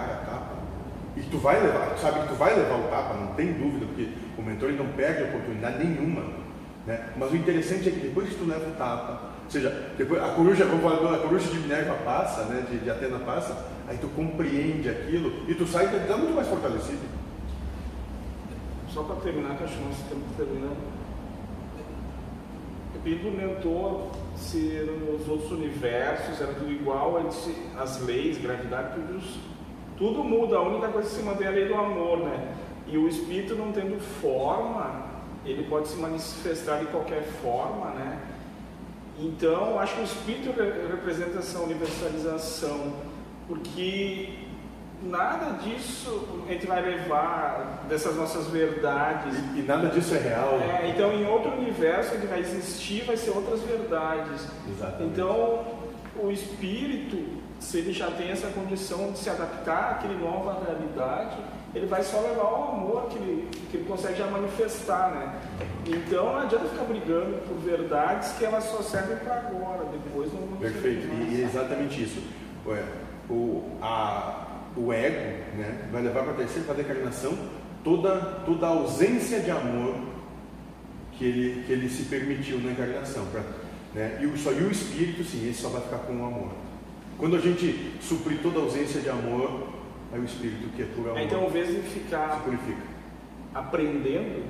e 1.16 1.20
tu 1.30 1.38
vai 1.38 1.60
levar, 1.62 1.94
tu 1.94 2.00
sabe 2.00 2.20
que 2.20 2.28
tu 2.28 2.34
vai 2.34 2.54
levar 2.54 2.76
o 2.76 2.88
tapa, 2.88 3.14
não 3.14 3.28
tem 3.34 3.52
dúvida, 3.54 3.86
porque 3.86 4.08
o 4.36 4.42
mentor 4.42 4.68
ele 4.68 4.78
não 4.78 4.92
perde 4.92 5.22
oportunidade 5.22 5.82
nenhuma. 5.82 6.22
Né? 6.86 7.08
Mas 7.16 7.32
o 7.32 7.36
interessante 7.36 7.88
é 7.88 7.92
que 7.92 8.00
depois 8.00 8.28
que 8.28 8.34
tu 8.34 8.44
leva 8.44 8.68
o 8.68 8.74
tapa, 8.74 9.20
ou 9.44 9.50
seja, 9.50 9.92
depois 9.96 10.22
a 10.22 10.28
coruja, 10.28 10.64
a 10.64 11.18
coruja 11.18 11.48
de 11.48 11.58
Minerva 11.58 11.94
passa, 12.04 12.44
né, 12.44 12.66
de, 12.70 12.78
de 12.78 12.90
Atena 12.90 13.18
passa, 13.20 13.66
aí 13.88 13.96
tu 13.96 14.08
compreende 14.08 14.88
aquilo 14.90 15.48
e 15.48 15.54
tu 15.54 15.66
sai 15.66 15.86
tá 16.06 16.16
muito 16.16 16.34
mais 16.34 16.48
fortalecido. 16.48 17.16
Só 18.92 19.02
para 19.02 19.16
terminar, 19.16 19.56
que 19.56 19.64
acho 19.64 19.74
que 19.74 19.84
nós 19.84 19.98
estamos 19.98 20.24
terminando. 20.36 20.76
Eu 22.94 23.00
pedi 23.02 23.16
para 23.16 23.28
o 23.28 23.32
mentor 23.32 24.10
se 24.36 24.58
nos 24.58 25.28
outros 25.28 25.52
universos 25.52 26.40
era 26.40 26.52
tudo 26.54 26.72
igual, 26.72 27.22
as 27.78 28.00
leis, 28.02 28.38
gravidade, 28.38 28.94
tudo, 28.94 29.22
tudo 29.96 30.22
muda. 30.22 30.56
A 30.56 30.62
única 30.62 30.88
coisa 30.88 31.08
que 31.08 31.14
se 31.14 31.22
mantém 31.22 31.46
é 31.46 31.50
a 31.50 31.52
lei 31.52 31.68
do 31.68 31.74
amor, 31.74 32.18
né? 32.18 32.54
E 32.86 32.96
o 32.96 33.08
espírito 33.08 33.54
não 33.54 33.72
tendo 33.72 34.00
forma, 34.20 35.06
ele 35.44 35.64
pode 35.64 35.88
se 35.88 35.96
manifestar 35.96 36.78
de 36.78 36.86
qualquer 36.86 37.22
forma, 37.42 37.90
né? 37.90 38.18
Então, 39.18 39.78
acho 39.78 39.94
que 39.94 40.00
o 40.02 40.04
espírito 40.04 40.54
representa 40.90 41.38
essa 41.38 41.58
universalização, 41.60 42.92
porque 43.48 44.46
nada 45.02 45.58
disso 45.62 46.44
a 46.46 46.52
gente 46.52 46.66
vai 46.66 46.82
levar 46.82 47.84
dessas 47.88 48.14
nossas 48.16 48.46
verdades. 48.48 49.34
E, 49.54 49.60
e 49.60 49.62
nada 49.62 49.88
disso 49.88 50.14
é 50.14 50.18
real. 50.18 50.60
É, 50.60 50.90
então, 50.90 51.12
em 51.12 51.26
outro 51.26 51.52
universo, 51.52 52.14
ele 52.14 52.26
vai 52.26 52.40
existir, 52.40 53.04
vai 53.04 53.16
ser 53.16 53.30
outras 53.30 53.62
verdades. 53.62 54.48
Exatamente. 54.68 55.12
Então, 55.12 55.64
o 56.18 56.30
espírito, 56.30 57.16
se 57.60 57.78
ele 57.78 57.92
já 57.92 58.10
tem 58.10 58.30
essa 58.30 58.48
condição 58.48 59.12
de 59.12 59.18
se 59.18 59.30
adaptar 59.30 59.92
àquela 59.92 60.14
nova 60.14 60.62
realidade, 60.64 61.36
ele 61.74 61.86
vai 61.86 62.02
só 62.02 62.20
levar 62.20 62.44
o 62.44 62.72
amor 62.72 63.08
que 63.08 63.18
ele, 63.18 63.48
que 63.70 63.76
ele 63.76 63.86
consegue 63.86 64.16
já 64.16 64.26
manifestar, 64.28 65.10
né? 65.10 65.40
Então 65.86 66.32
não 66.32 66.40
adianta 66.40 66.68
ficar 66.68 66.84
brigando 66.84 67.38
por 67.46 67.56
verdades 67.58 68.32
que 68.32 68.44
elas 68.44 68.64
só 68.64 68.82
servem 68.82 69.18
para 69.18 69.34
agora, 69.38 69.84
depois 69.92 70.32
não 70.32 70.40
vão 70.46 70.58
Perfeito, 70.58 71.06
e 71.30 71.42
é 71.42 71.44
exatamente 71.44 72.02
isso. 72.02 72.22
Ué, 72.66 72.82
o, 73.28 73.62
a, 73.82 74.46
o 74.76 74.92
ego 74.92 75.44
né, 75.56 75.88
vai 75.92 76.02
levar 76.02 76.22
para 76.22 76.32
a 76.32 76.36
terceira 76.36 76.64
para 76.64 76.74
a 76.74 76.78
decarnação 76.78 77.36
toda, 77.84 78.20
toda 78.44 78.66
a 78.66 78.70
ausência 78.70 79.40
de 79.40 79.50
amor 79.50 79.96
que 81.12 81.24
ele, 81.24 81.64
que 81.64 81.72
ele 81.72 81.88
se 81.88 82.04
permitiu 82.04 82.58
na 82.58 82.72
encarnação. 82.72 83.26
Pra, 83.26 83.42
né, 83.94 84.18
e, 84.20 84.26
o, 84.26 84.36
só, 84.36 84.50
e 84.52 84.62
o 84.62 84.70
espírito, 84.70 85.24
sim, 85.24 85.48
esse 85.48 85.62
só 85.62 85.68
vai 85.68 85.82
ficar 85.82 85.98
com 85.98 86.12
o 86.14 86.26
amor. 86.26 86.52
Quando 87.18 87.36
a 87.36 87.40
gente 87.40 87.94
suprir 88.00 88.40
toda 88.42 88.58
a 88.58 88.62
ausência 88.62 89.00
de 89.00 89.08
amor, 89.08 89.76
Aí 90.12 90.20
o 90.20 90.24
Espírito 90.24 90.68
que 90.74 90.82
é 90.82 90.86
puro 90.86 91.10
amor. 91.10 91.20
Então, 91.20 91.42
ao 91.42 91.48
invés 91.48 91.68
de 91.68 91.80
ficar 91.82 92.42
aprendendo, 93.54 94.44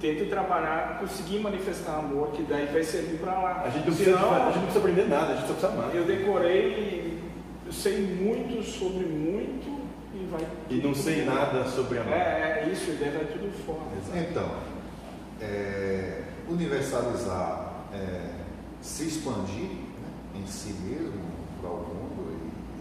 tente 0.00 0.26
trabalhar, 0.26 0.98
conseguir 1.00 1.40
manifestar 1.40 1.98
amor, 1.98 2.30
que 2.32 2.42
daí 2.42 2.66
vai 2.66 2.82
servir 2.82 3.18
para 3.18 3.32
lá. 3.32 3.62
A 3.64 3.70
gente, 3.70 3.86
não 3.86 3.94
precisa, 3.94 4.16
Senão, 4.16 4.32
a 4.32 4.46
gente 4.46 4.54
não 4.54 4.62
precisa 4.62 4.78
aprender 4.78 5.08
nada, 5.08 5.32
a 5.32 5.36
gente 5.36 5.46
só 5.46 5.52
precisa 5.54 5.72
amar. 5.72 5.94
Eu 5.94 6.04
decorei, 6.04 7.18
eu 7.66 7.72
sei 7.72 8.00
muito 8.00 8.62
sobre 8.62 9.04
muito 9.04 9.80
e 10.14 10.26
vai. 10.30 10.46
E 10.70 10.74
não 10.76 10.94
sei 10.94 11.24
nada 11.24 11.64
sobre 11.64 11.98
amor. 11.98 12.12
É, 12.12 12.64
é 12.64 12.70
isso, 12.72 12.96
daí 13.00 13.10
vai 13.10 13.24
tudo 13.24 13.50
fora. 13.66 13.80
Exato. 14.00 14.30
Então, 14.30 14.56
é, 15.40 16.22
universalizar, 16.48 17.84
é, 17.92 18.30
se 18.80 19.08
expandir 19.08 19.87
em 20.38 20.46
si 20.46 20.72
mesmo 20.72 21.20
para 21.60 21.70
o 21.70 21.78
mundo 21.78 22.08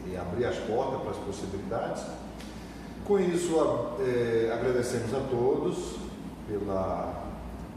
e 0.07 0.15
abrir 0.15 0.45
as 0.45 0.57
portas 0.57 1.01
para 1.01 1.11
as 1.11 1.17
possibilidades. 1.17 2.03
Com 3.05 3.19
isso, 3.19 3.55
é, 3.99 4.51
agradecemos 4.53 5.13
a 5.13 5.19
todos 5.29 5.95
pela, 6.47 7.23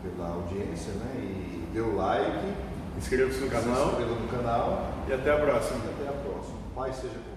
pela 0.02 0.28
audiência 0.28 0.92
né? 0.92 1.14
e 1.18 1.68
dê 1.72 1.80
o 1.80 1.96
like. 1.96 2.54
Inscreva-se 2.96 3.40
no 3.40 3.48
canal. 3.48 3.76
Se 3.76 3.90
inscreva 3.90 4.14
no 4.14 4.28
canal. 4.28 4.90
E 5.08 5.12
até 5.12 5.32
a 5.32 5.38
próxima. 5.38 5.78
E 5.84 6.02
até 6.02 6.08
a 6.08 6.20
próxima. 6.20 6.58
Pai 6.74 6.92
seja 6.92 7.14
com 7.14 7.29